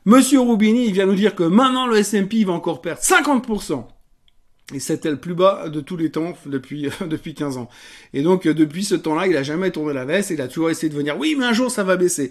Monsieur 0.06 0.40
Roubini, 0.40 0.86
il 0.86 0.92
vient 0.92 1.06
nous 1.06 1.14
dire 1.14 1.34
que 1.34 1.42
maintenant 1.42 1.86
le 1.86 1.98
S&P 1.98 2.44
va 2.44 2.54
encore 2.54 2.80
perdre 2.80 3.02
50%. 3.02 3.84
Et 4.74 4.80
c'était 4.80 5.10
le 5.10 5.16
plus 5.16 5.34
bas 5.34 5.68
de 5.70 5.80
tous 5.80 5.96
les 5.96 6.10
temps 6.10 6.34
depuis 6.44 6.88
depuis 7.06 7.34
15 7.34 7.56
ans. 7.56 7.68
Et 8.12 8.22
donc 8.22 8.46
depuis 8.46 8.84
ce 8.84 8.94
temps-là, 8.94 9.26
il 9.26 9.36
a 9.36 9.42
jamais 9.42 9.70
tourné 9.70 9.94
la 9.94 10.04
veste, 10.04 10.30
il 10.30 10.40
a 10.40 10.48
toujours 10.48 10.70
essayé 10.70 10.90
de 10.90 10.96
venir 10.96 11.18
oui, 11.18 11.36
mais 11.38 11.46
un 11.46 11.52
jour 11.52 11.70
ça 11.70 11.84
va 11.84 11.96
baisser. 11.96 12.30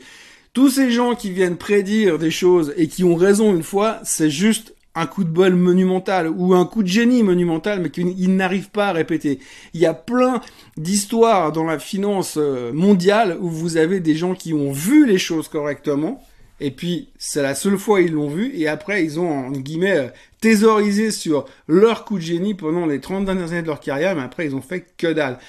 Tous 0.54 0.70
ces 0.70 0.92
gens 0.92 1.16
qui 1.16 1.32
viennent 1.32 1.58
prédire 1.58 2.18
des 2.18 2.32
choses 2.32 2.74
et 2.78 2.88
qui 2.88 3.04
ont 3.04 3.16
raison 3.16 3.56
une 3.56 3.64
fois, 3.64 4.00
c'est 4.04 4.30
juste 4.30 4.74
un 4.98 5.06
coup 5.06 5.24
de 5.24 5.30
bol 5.30 5.54
monumental 5.54 6.28
ou 6.28 6.56
un 6.56 6.66
coup 6.66 6.82
de 6.82 6.88
génie 6.88 7.22
monumental, 7.22 7.80
mais 7.80 7.92
qu'il 7.92 8.36
n'arrive 8.36 8.72
pas 8.72 8.88
à 8.88 8.92
répéter. 8.94 9.40
Il 9.76 9.80
y 9.80 9.86
a 9.86 9.94
plein 9.94 10.42
d'histoires 10.76 11.52
dans 11.52 11.66
la 11.66 11.78
finance 11.78 12.36
euh, 12.38 12.74
mondiale 12.74 13.38
où 13.40 13.50
vous 13.50 13.78
avez 13.78 14.00
des 14.00 14.16
gens 14.16 14.34
qui 14.34 14.56
ont 14.56 14.72
vu 14.72 15.06
les 15.06 15.20
choses 15.20 15.50
correctement, 15.50 16.24
et 16.60 16.72
puis 16.72 17.10
c'est 17.18 17.42
la 17.42 17.56
seule 17.56 17.78
fois 17.78 18.02
ils 18.02 18.14
l'ont 18.14 18.30
vu, 18.30 18.52
et 18.56 18.68
après 18.68 19.04
ils 19.04 19.20
ont, 19.20 19.30
en 19.30 19.52
guillemets, 19.52 19.98
euh, 19.98 20.08
thésaurisé 20.42 21.12
sur 21.12 21.46
leur 21.68 22.06
coup 22.06 22.18
de 22.18 22.24
génie 22.24 22.54
pendant 22.54 22.86
les 22.86 23.00
30 23.00 23.26
dernières 23.26 23.52
années 23.52 23.62
de 23.62 23.68
leur 23.68 23.80
carrière, 23.80 24.16
mais 24.16 24.24
après 24.24 24.46
ils 24.46 24.56
ont 24.56 24.62
fait 24.62 24.86
que 24.98 25.08
dalle. 25.08 25.40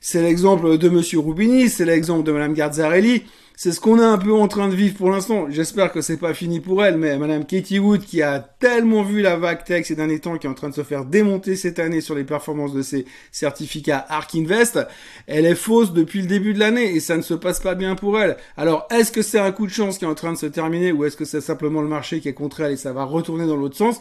C'est 0.00 0.22
l'exemple 0.22 0.78
de 0.78 0.88
Monsieur 0.88 1.18
Rubini, 1.18 1.68
c'est 1.68 1.84
l'exemple 1.84 2.24
de 2.24 2.32
Madame 2.32 2.54
Garzarelli, 2.54 3.24
c'est 3.58 3.72
ce 3.72 3.80
qu'on 3.80 3.98
est 3.98 4.04
un 4.04 4.18
peu 4.18 4.34
en 4.34 4.48
train 4.48 4.68
de 4.68 4.74
vivre 4.74 4.94
pour 4.96 5.10
l'instant. 5.10 5.46
J'espère 5.48 5.90
que 5.90 6.02
c'est 6.02 6.18
pas 6.18 6.34
fini 6.34 6.60
pour 6.60 6.84
elle, 6.84 6.98
mais 6.98 7.16
Madame 7.16 7.46
Katie 7.46 7.78
Wood, 7.78 8.04
qui 8.04 8.20
a 8.20 8.38
tellement 8.38 9.02
vu 9.02 9.22
la 9.22 9.36
vague 9.36 9.64
tech 9.64 9.86
ces 9.86 9.96
derniers 9.96 10.18
temps, 10.18 10.36
qui 10.36 10.46
est 10.46 10.50
en 10.50 10.54
train 10.54 10.68
de 10.68 10.74
se 10.74 10.82
faire 10.82 11.06
démonter 11.06 11.56
cette 11.56 11.78
année 11.78 12.02
sur 12.02 12.14
les 12.14 12.24
performances 12.24 12.74
de 12.74 12.82
ses 12.82 13.06
certificats 13.32 14.04
ARK 14.10 14.34
Invest, 14.34 14.78
elle 15.26 15.46
est 15.46 15.54
fausse 15.54 15.94
depuis 15.94 16.20
le 16.20 16.26
début 16.26 16.52
de 16.52 16.58
l'année 16.58 16.94
et 16.94 17.00
ça 17.00 17.16
ne 17.16 17.22
se 17.22 17.32
passe 17.32 17.60
pas 17.60 17.74
bien 17.74 17.94
pour 17.94 18.20
elle. 18.20 18.36
Alors, 18.58 18.86
est-ce 18.90 19.10
que 19.10 19.22
c'est 19.22 19.38
un 19.38 19.52
coup 19.52 19.66
de 19.66 19.72
chance 19.72 19.96
qui 19.96 20.04
est 20.04 20.08
en 20.08 20.14
train 20.14 20.34
de 20.34 20.38
se 20.38 20.46
terminer 20.46 20.92
ou 20.92 21.06
est-ce 21.06 21.16
que 21.16 21.24
c'est 21.24 21.40
simplement 21.40 21.80
le 21.80 21.88
marché 21.88 22.20
qui 22.20 22.28
est 22.28 22.34
contre 22.34 22.60
elle 22.60 22.72
et 22.72 22.76
ça 22.76 22.92
va 22.92 23.04
retourner 23.04 23.46
dans 23.46 23.56
l'autre 23.56 23.78
sens? 23.78 23.98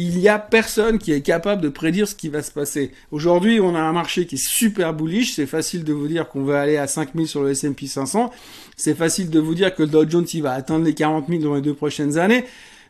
il 0.00 0.16
y 0.20 0.28
a 0.28 0.38
personne 0.38 0.98
qui 0.98 1.10
est 1.10 1.22
capable 1.22 1.60
de 1.60 1.68
prédire 1.68 2.06
ce 2.06 2.14
qui 2.14 2.28
va 2.28 2.40
se 2.40 2.52
passer. 2.52 2.92
Aujourd'hui, 3.10 3.58
on 3.58 3.74
a 3.74 3.80
un 3.80 3.92
marché 3.92 4.26
qui 4.26 4.36
est 4.36 4.46
super 4.46 4.94
bullish. 4.94 5.34
C'est 5.34 5.44
facile 5.44 5.82
de 5.82 5.92
vous 5.92 6.06
dire 6.06 6.28
qu'on 6.28 6.44
va 6.44 6.60
aller 6.60 6.76
à 6.76 6.86
5000 6.86 7.26
sur 7.26 7.42
le 7.42 7.50
S&P 7.50 7.88
500. 7.88 8.30
C'est 8.76 8.94
facile 8.98 9.30
de 9.30 9.40
vous 9.40 9.54
dire 9.54 9.74
que 9.74 9.82
le 9.82 9.88
Dow 9.88 10.08
Jones, 10.08 10.26
il 10.34 10.42
va 10.42 10.52
atteindre 10.52 10.84
les 10.84 10.94
40 10.94 11.28
000 11.28 11.42
dans 11.42 11.54
les 11.54 11.62
deux 11.62 11.74
prochaines 11.74 12.18
années 12.18 12.44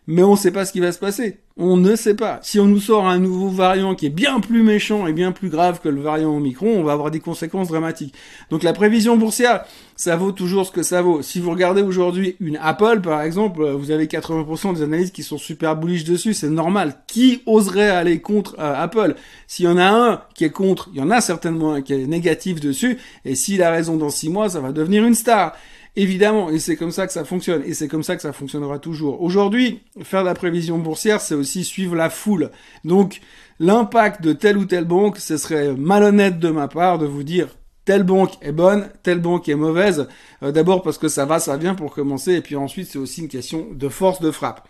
mais 0.09 0.23
on 0.23 0.33
ne 0.33 0.37
sait 0.39 0.51
pas 0.51 0.65
ce 0.65 0.73
qui 0.73 0.81
va 0.81 0.91
se 0.91 0.99
passer. 0.99 1.37
On 1.59 1.77
ne 1.77 1.95
sait 1.95 2.15
pas. 2.15 2.41
Si 2.43 2.59
on 2.59 2.65
nous 2.65 2.81
sort 2.81 3.07
un 3.07 3.19
nouveau 3.19 3.51
variant 3.51 3.95
qui 3.95 4.07
est 4.07 4.11
bien 4.11 4.41
plus 4.41 4.63
méchant 4.63 5.07
et 5.07 5.13
bien 5.13 5.33
plus 5.33 5.51
grave 5.51 5.81
que 5.83 5.89
le 5.91 6.01
variant 6.01 6.35
Omicron, 6.35 6.79
on 6.79 6.83
va 6.83 6.93
avoir 6.93 7.11
des 7.11 7.21
conséquences 7.21 7.69
dramatiques. 7.69 8.15
Donc 8.49 8.63
la 8.63 8.73
prévision 8.73 9.19
boursière, 9.19 9.67
ça 9.97 10.17
vaut 10.17 10.33
toujours 10.33 10.65
ce 10.65 10.73
que 10.73 10.83
ça 10.83 11.03
vaut. 11.03 11.21
Si 11.21 11.41
vous 11.41 11.51
regardez 11.51 11.83
aujourd'hui 11.83 12.37
une 12.41 12.57
Apple, 12.57 13.03
par 13.03 13.21
exemple, 13.21 13.63
vous 13.73 13.91
avez 13.91 14.07
80% 14.07 14.77
des 14.77 14.83
analystes 14.83 15.15
qui 15.15 15.23
sont 15.23 15.37
super 15.37 15.77
bullish 15.77 16.05
dessus, 16.05 16.33
c'est 16.33 16.49
normal. 16.49 16.95
Qui 17.07 17.43
oserait 17.45 17.91
aller 17.91 18.23
contre 18.23 18.57
euh, 18.59 18.83
Apple? 18.83 19.15
S'il 19.47 19.67
y 19.67 19.69
en 19.69 19.77
a 19.77 19.91
un 19.91 20.23
qui 20.35 20.45
est 20.45 20.51
contre, 20.51 20.89
il 20.95 21.01
y 21.01 21.03
en 21.03 21.11
a 21.11 21.21
certainement 21.21 21.75
un 21.75 21.83
qui 21.83 21.93
est 21.93 22.07
négatif 22.07 22.61
dessus, 22.61 22.97
et 23.27 23.35
s'il 23.35 23.63
a 23.63 23.71
raison 23.71 23.97
dans 23.97 24.09
six 24.11 24.31
mois, 24.31 24.49
ça 24.49 24.61
va 24.61 24.73
devenir 24.73 25.05
une 25.05 25.15
star. 25.15 25.55
Évidemment, 25.99 26.49
et 26.49 26.61
c'est 26.61 26.77
comme 26.77 26.93
ça 26.93 27.09
que 27.09 27.13
ça 27.13 27.25
fonctionne, 27.25 27.65
et 27.67 27.75
c'est 27.75 27.89
comme 27.89 28.05
ça 28.05 28.15
que 28.15 28.23
ça 28.23 28.33
fonctionnera 28.33 28.79
toujours. 28.79 29.21
Aujourd'hui, 29.21 29.81
faire 30.05 30.21
de 30.21 30.29
la 30.29 30.35
prévision 30.35 30.79
boursière, 30.79 31.21
c'est 31.21 31.35
aussi 31.35 31.65
suivre 31.65 31.97
la 31.97 32.09
foule. 32.09 32.53
Donc, 32.85 33.21
l'impact 33.59 34.23
de 34.23 34.33
telle 34.33 34.59
ou 34.59 34.65
telle 34.65 34.85
banque, 34.85 35.19
ce 35.19 35.37
serait 35.37 35.75
malhonnête 35.75 36.39
de 36.39 36.51
ma 36.51 36.69
part 36.69 36.99
de 36.99 37.07
vous 37.07 37.25
dire 37.25 37.49
telle 37.85 38.05
banque 38.05 38.35
est 38.43 38.53
bonne, 38.53 38.89
telle 39.03 39.21
banque 39.21 39.49
est 39.49 39.57
mauvaise. 39.57 40.07
Euh, 40.45 40.53
d'abord 40.53 40.83
parce 40.83 40.99
que 40.99 41.09
ça 41.09 41.25
va, 41.25 41.41
ça 41.41 41.57
vient 41.57 41.75
pour 41.75 41.93
commencer, 41.93 42.35
et 42.35 42.43
puis 42.43 42.55
ensuite 42.55 42.87
c'est 42.87 42.99
aussi 43.01 43.23
une 43.23 43.29
question 43.29 43.67
de 43.73 43.89
force 43.89 44.21
de 44.21 44.31
frappe. 44.31 44.69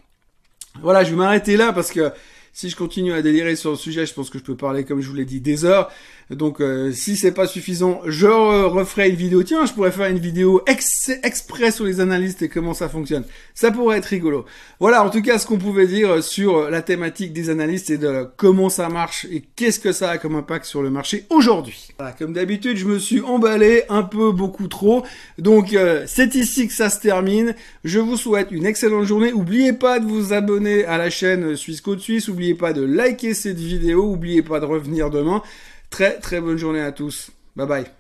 Voilà, 0.80 1.04
je 1.04 1.10
vais 1.10 1.16
m'arrêter 1.16 1.58
là 1.58 1.74
parce 1.74 1.90
que 1.90 2.10
si 2.52 2.70
je 2.70 2.76
continue 2.76 3.12
à 3.12 3.22
délirer 3.22 3.56
sur 3.56 3.70
le 3.70 3.76
sujet, 3.76 4.06
je 4.06 4.14
pense 4.14 4.30
que 4.30 4.38
je 4.38 4.44
peux 4.44 4.56
parler, 4.56 4.84
comme 4.84 5.00
je 5.00 5.08
vous 5.08 5.14
l'ai 5.14 5.24
dit, 5.24 5.40
des 5.40 5.64
heures. 5.64 5.90
Donc, 6.30 6.60
euh, 6.60 6.92
si 6.92 7.16
c'est 7.16 7.32
pas 7.32 7.46
suffisant, 7.46 8.02
je 8.04 8.26
referai 8.26 9.08
une 9.08 9.16
vidéo. 9.16 9.42
Tiens, 9.42 9.64
je 9.64 9.72
pourrais 9.72 9.92
faire 9.92 10.10
une 10.10 10.18
vidéo 10.18 10.62
ex 10.66 11.10
exprès 11.22 11.70
sur 11.70 11.86
les 11.86 12.00
analystes 12.00 12.42
et 12.42 12.48
comment 12.48 12.74
ça 12.74 12.88
fonctionne. 12.88 13.24
Ça 13.54 13.70
pourrait 13.70 13.98
être 13.98 14.06
rigolo. 14.06 14.44
Voilà, 14.78 15.02
en 15.02 15.08
tout 15.08 15.22
cas, 15.22 15.38
ce 15.38 15.46
qu'on 15.46 15.56
pouvait 15.56 15.86
dire 15.86 16.22
sur 16.22 16.68
la 16.68 16.82
thématique 16.82 17.32
des 17.32 17.48
analystes 17.48 17.88
et 17.88 17.96
de 17.96 18.28
comment 18.36 18.68
ça 18.68 18.90
marche 18.90 19.26
et 19.30 19.42
qu'est-ce 19.56 19.80
que 19.80 19.92
ça 19.92 20.10
a 20.10 20.18
comme 20.18 20.36
impact 20.36 20.66
sur 20.66 20.82
le 20.82 20.90
marché 20.90 21.24
aujourd'hui. 21.30 21.88
Voilà, 21.98 22.12
comme 22.12 22.34
d'habitude, 22.34 22.76
je 22.76 22.84
me 22.84 22.98
suis 22.98 23.22
emballé 23.22 23.84
un 23.88 24.02
peu 24.02 24.30
beaucoup 24.30 24.68
trop. 24.68 25.04
Donc, 25.38 25.72
euh, 25.72 26.04
c'est 26.06 26.34
ici 26.34 26.68
que 26.68 26.74
ça 26.74 26.90
se 26.90 27.00
termine. 27.00 27.54
Je 27.84 28.00
vous 28.00 28.18
souhaite 28.18 28.48
une 28.50 28.66
excellente 28.66 29.04
journée. 29.04 29.32
N'oubliez 29.32 29.72
pas 29.72 29.98
de 29.98 30.04
vous 30.04 30.34
abonner 30.34 30.84
à 30.84 30.98
la 30.98 31.08
chaîne 31.08 31.56
Suisse 31.56 31.80
Côte 31.80 32.00
Suisse. 32.00 32.28
N'oubliez 32.38 32.54
pas 32.54 32.72
de 32.72 32.84
liker 32.84 33.34
cette 33.34 33.58
vidéo. 33.58 34.12
N'oubliez 34.12 34.42
pas 34.42 34.60
de 34.60 34.64
revenir 34.64 35.10
demain. 35.10 35.42
Très 35.90 36.20
très 36.20 36.40
bonne 36.40 36.56
journée 36.56 36.80
à 36.80 36.92
tous. 36.92 37.32
Bye 37.56 37.66
bye. 37.66 37.97